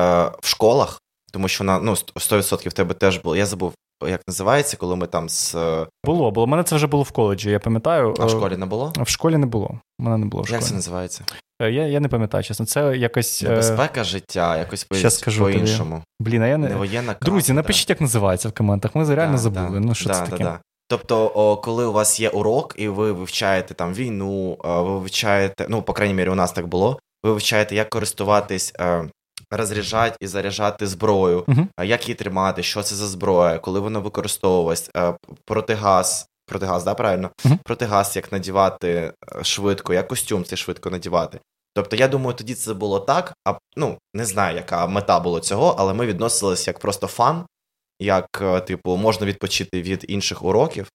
[0.43, 1.01] в школах,
[1.33, 3.37] тому що на ну 100% в тебе теж було.
[3.37, 3.73] Я забув.
[4.09, 5.55] Як називається, коли ми там з.
[5.55, 6.45] Е, було, було.
[6.45, 8.15] У мене це вже було в коледжі, я пам'ятаю.
[8.19, 8.93] А в школі не було?
[8.97, 9.81] В школі не було.
[9.99, 10.61] У мене не було в школі.
[10.61, 11.25] Як це називається?
[11.63, 12.67] Е, я я не пам'ятаю, чесно.
[12.67, 13.43] Це якось.
[13.43, 15.95] Небезпека життя, якось по, скажу по-іншому.
[15.95, 16.31] Тобі.
[16.31, 16.69] Блін, а я не.
[16.69, 18.95] не воєнна Друзі, напишіть, як називається в коментах.
[18.95, 19.81] Ми реально да, забули.
[19.81, 20.59] Да, ну, що да, це таке?
[20.89, 25.83] Тобто, о, коли у вас є урок, і ви вивчаєте там війну, ви вивчаєте, ну,
[25.83, 26.99] по крайній мірі, у нас так було.
[27.23, 28.75] Ви вивчаєте, як користуватись.
[28.81, 29.09] Е,
[29.53, 31.85] розряджати і заряджати зброю, uh-huh.
[31.85, 37.31] як її тримати, що це за зброя, коли вона використовувалась, е, протигаз, протигаз, да, правильно?
[37.45, 37.59] Uh-huh.
[37.65, 41.41] Протигаз, як надівати швидко, як костюм це швидко надівати.
[41.75, 45.75] Тобто, я думаю, тоді це було так, а ну не знаю, яка мета була цього,
[45.79, 47.47] але ми відносилися як просто фан,
[48.01, 50.89] як, е, типу, можна відпочити від інших уроків.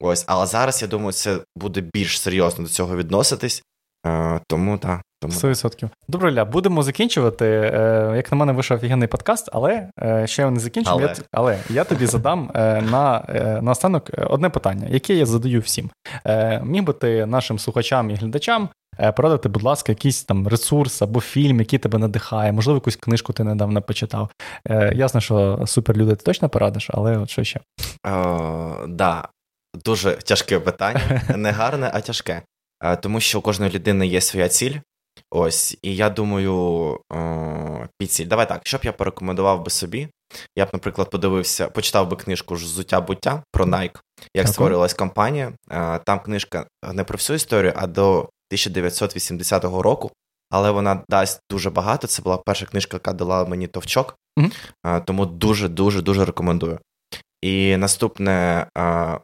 [0.00, 3.62] Ось, але зараз я думаю, це буде більш серйозно до цього відноситись.
[4.06, 5.02] Е, Тому так.
[5.28, 5.54] Тому...
[5.54, 5.88] 100%.
[6.08, 7.46] Добре, Ля, будемо закінчувати.
[7.46, 10.96] Е, Як на мене, вийшов офігенний подкаст, але е, ще не закінчимо.
[10.96, 11.06] Але.
[11.06, 13.24] Я, але я тобі задам е, на
[13.62, 15.90] на останок одне питання, яке я задаю всім.
[16.62, 18.68] Міг би ти нашим слухачам і глядачам
[19.16, 23.44] порадити, будь ласка, якийсь там ресурс або фільм, який тебе надихає, можливо, якусь книжку ти
[23.44, 24.30] недавно почитав.
[24.92, 27.60] Ясно, що суперлюди ти точно порадиш, але от що ще?
[28.02, 29.28] Так, да.
[29.84, 31.22] дуже тяжке питання.
[31.36, 32.42] Не гарне, а тяжке.
[33.00, 34.74] Тому що у кожної людини є своя ціль.
[35.30, 36.98] Ось, і я думаю,
[37.98, 38.26] підціль.
[38.26, 40.08] Давай так, що б я порекомендував би собі.
[40.56, 44.00] Я б, наприклад, подивився, почитав би книжку «Взуття буття про Nike,
[44.34, 45.52] як створилась компанія.
[46.06, 50.10] Там книжка не про всю історію, а до 1980 року,
[50.50, 52.06] але вона дасть дуже багато.
[52.06, 55.04] Це була перша книжка, яка дала мені товчок, mm-hmm.
[55.04, 56.78] тому дуже дуже дуже рекомендую.
[57.42, 58.66] І наступне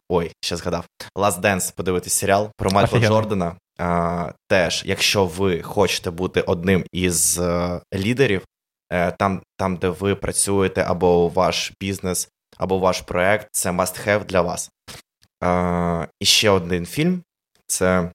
[0.09, 0.85] ой, ще згадав
[1.15, 3.15] Last Dance, подивитись серіал про Майкла Офігенно.
[3.15, 3.55] Джордана.
[3.79, 8.45] А, Теж, якщо ви хочете бути одним із а, е, лідерів,
[8.91, 14.25] е, там, там, де ви працюєте, або ваш бізнес, або ваш проект, це must have
[14.25, 14.71] для вас.
[16.19, 17.23] І ще один фільм
[17.67, 18.11] це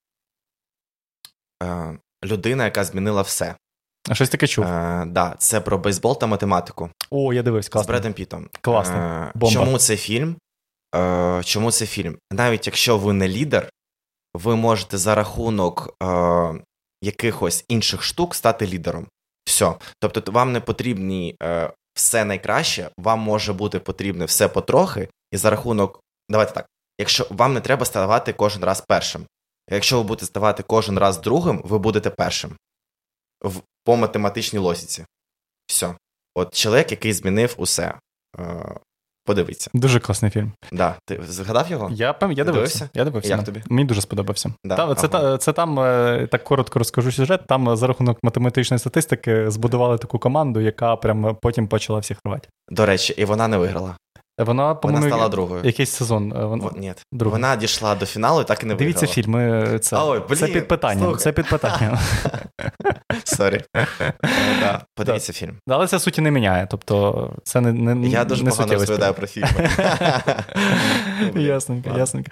[1.62, 3.54] е, людина, яка змінила все.
[4.08, 4.64] А щось таке чув.
[4.64, 6.90] Е, да, Це про бейсбол та математику.
[7.10, 7.84] О, я дивився, класно.
[7.84, 8.48] З Бредом Пітом.
[8.60, 9.30] Класно.
[9.42, 10.36] Е, чому це фільм?
[10.94, 12.18] Е, Чому це фільм?
[12.32, 13.70] Навіть якщо ви не лідер,
[14.38, 16.06] ви можете за рахунок е,
[17.02, 19.06] якихось інших штук стати лідером.
[19.44, 19.74] Все.
[20.00, 25.50] Тобто, вам не потрібні е, все найкраще, вам може бути потрібне все потрохи, і за
[25.50, 26.00] рахунок.
[26.28, 26.66] Давайте так.
[26.98, 29.26] Якщо вам не треба ставати кожен раз першим,
[29.70, 32.56] Якщо ви будете ставати кожен раз другим, ви будете першим
[33.44, 35.04] в, по математичній логіці.
[35.66, 35.94] Все.
[36.34, 37.98] От чоловік, який змінив усе.
[38.38, 38.76] Е,
[39.28, 39.70] Подивіться.
[39.74, 40.52] Дуже класний фільм.
[40.72, 40.94] Да.
[41.04, 41.90] Ти згадав його?
[41.92, 42.44] Я я дивився.
[42.44, 42.88] дивився.
[42.94, 43.28] Я дивився.
[43.28, 43.62] Як тобі?
[43.68, 44.50] Мені дуже сподобався.
[44.64, 44.76] Да.
[44.76, 45.38] Та, це ага.
[45.38, 47.46] це там, е, так коротко розкажу сюжет.
[47.46, 52.48] Там за рахунок математичної статистики збудували таку команду, яка прям потім почала всіх рвати.
[52.68, 53.96] До речі, і вона не виграла.
[54.38, 55.60] Вона, по-моєму, вона стала другою.
[55.64, 56.32] Якийсь сезон.
[56.32, 56.70] Е, вона...
[56.76, 56.94] Ні.
[57.12, 58.92] Вона дійшла до фіналу і так і не виграла.
[58.92, 59.78] Дивіться фільми.
[59.82, 61.16] Це Ой, блін, це під питанням.
[61.16, 61.98] Це під питанням.
[63.28, 63.60] Sorry.
[64.94, 65.56] Подивіться фільм.
[65.68, 66.66] Але це суті не міняє.
[66.70, 69.70] Тобто, це не Я дуже погано розповідаю про фільми.
[71.42, 72.30] Ясненько, ясненько.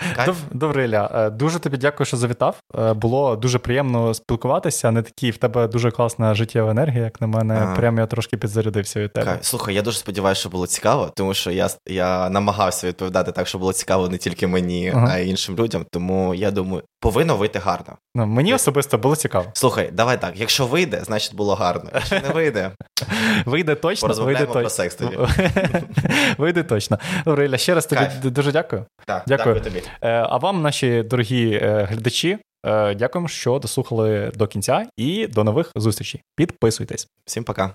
[0.53, 2.57] Добре, Ілля, е, дуже тобі дякую, що завітав.
[2.78, 4.90] Е, було дуже приємно спілкуватися.
[4.90, 7.72] Не такі в тебе дуже класна життєва енергія, як на мене.
[7.76, 9.38] Прям я трошки підзарядився від тебе.
[9.40, 13.61] Слухай, я дуже сподіваюся, що було цікаво, тому що я я намагався відповідати так, щоб
[13.61, 15.86] було цікаво не тільки мені, а й іншим людям.
[15.92, 17.96] Тому я думаю, повинно вийти гарно.
[18.14, 19.46] Ну, Мені особисто було цікаво.
[19.52, 20.32] Слухай, давай так.
[20.36, 21.90] Якщо вийде, значить було гарно.
[21.94, 22.70] Якщо не вийде,
[23.44, 24.09] вийде точно.
[24.09, 25.18] Вийде про секс тоді.
[26.38, 26.98] Вийде точно.
[27.24, 28.24] Добре, Ілля, ще раз тобі Кайф.
[28.24, 28.84] дуже дякую.
[29.07, 29.54] Так, Дякую.
[29.54, 29.82] дякую тобі.
[30.02, 35.44] Е, а вам, наші дорогі е, глядачі, е, дякуємо, що дослухали до кінця, і до
[35.44, 36.22] нових зустрічей.
[36.36, 37.09] Підписуйтесь.
[37.24, 37.74] Всім пока.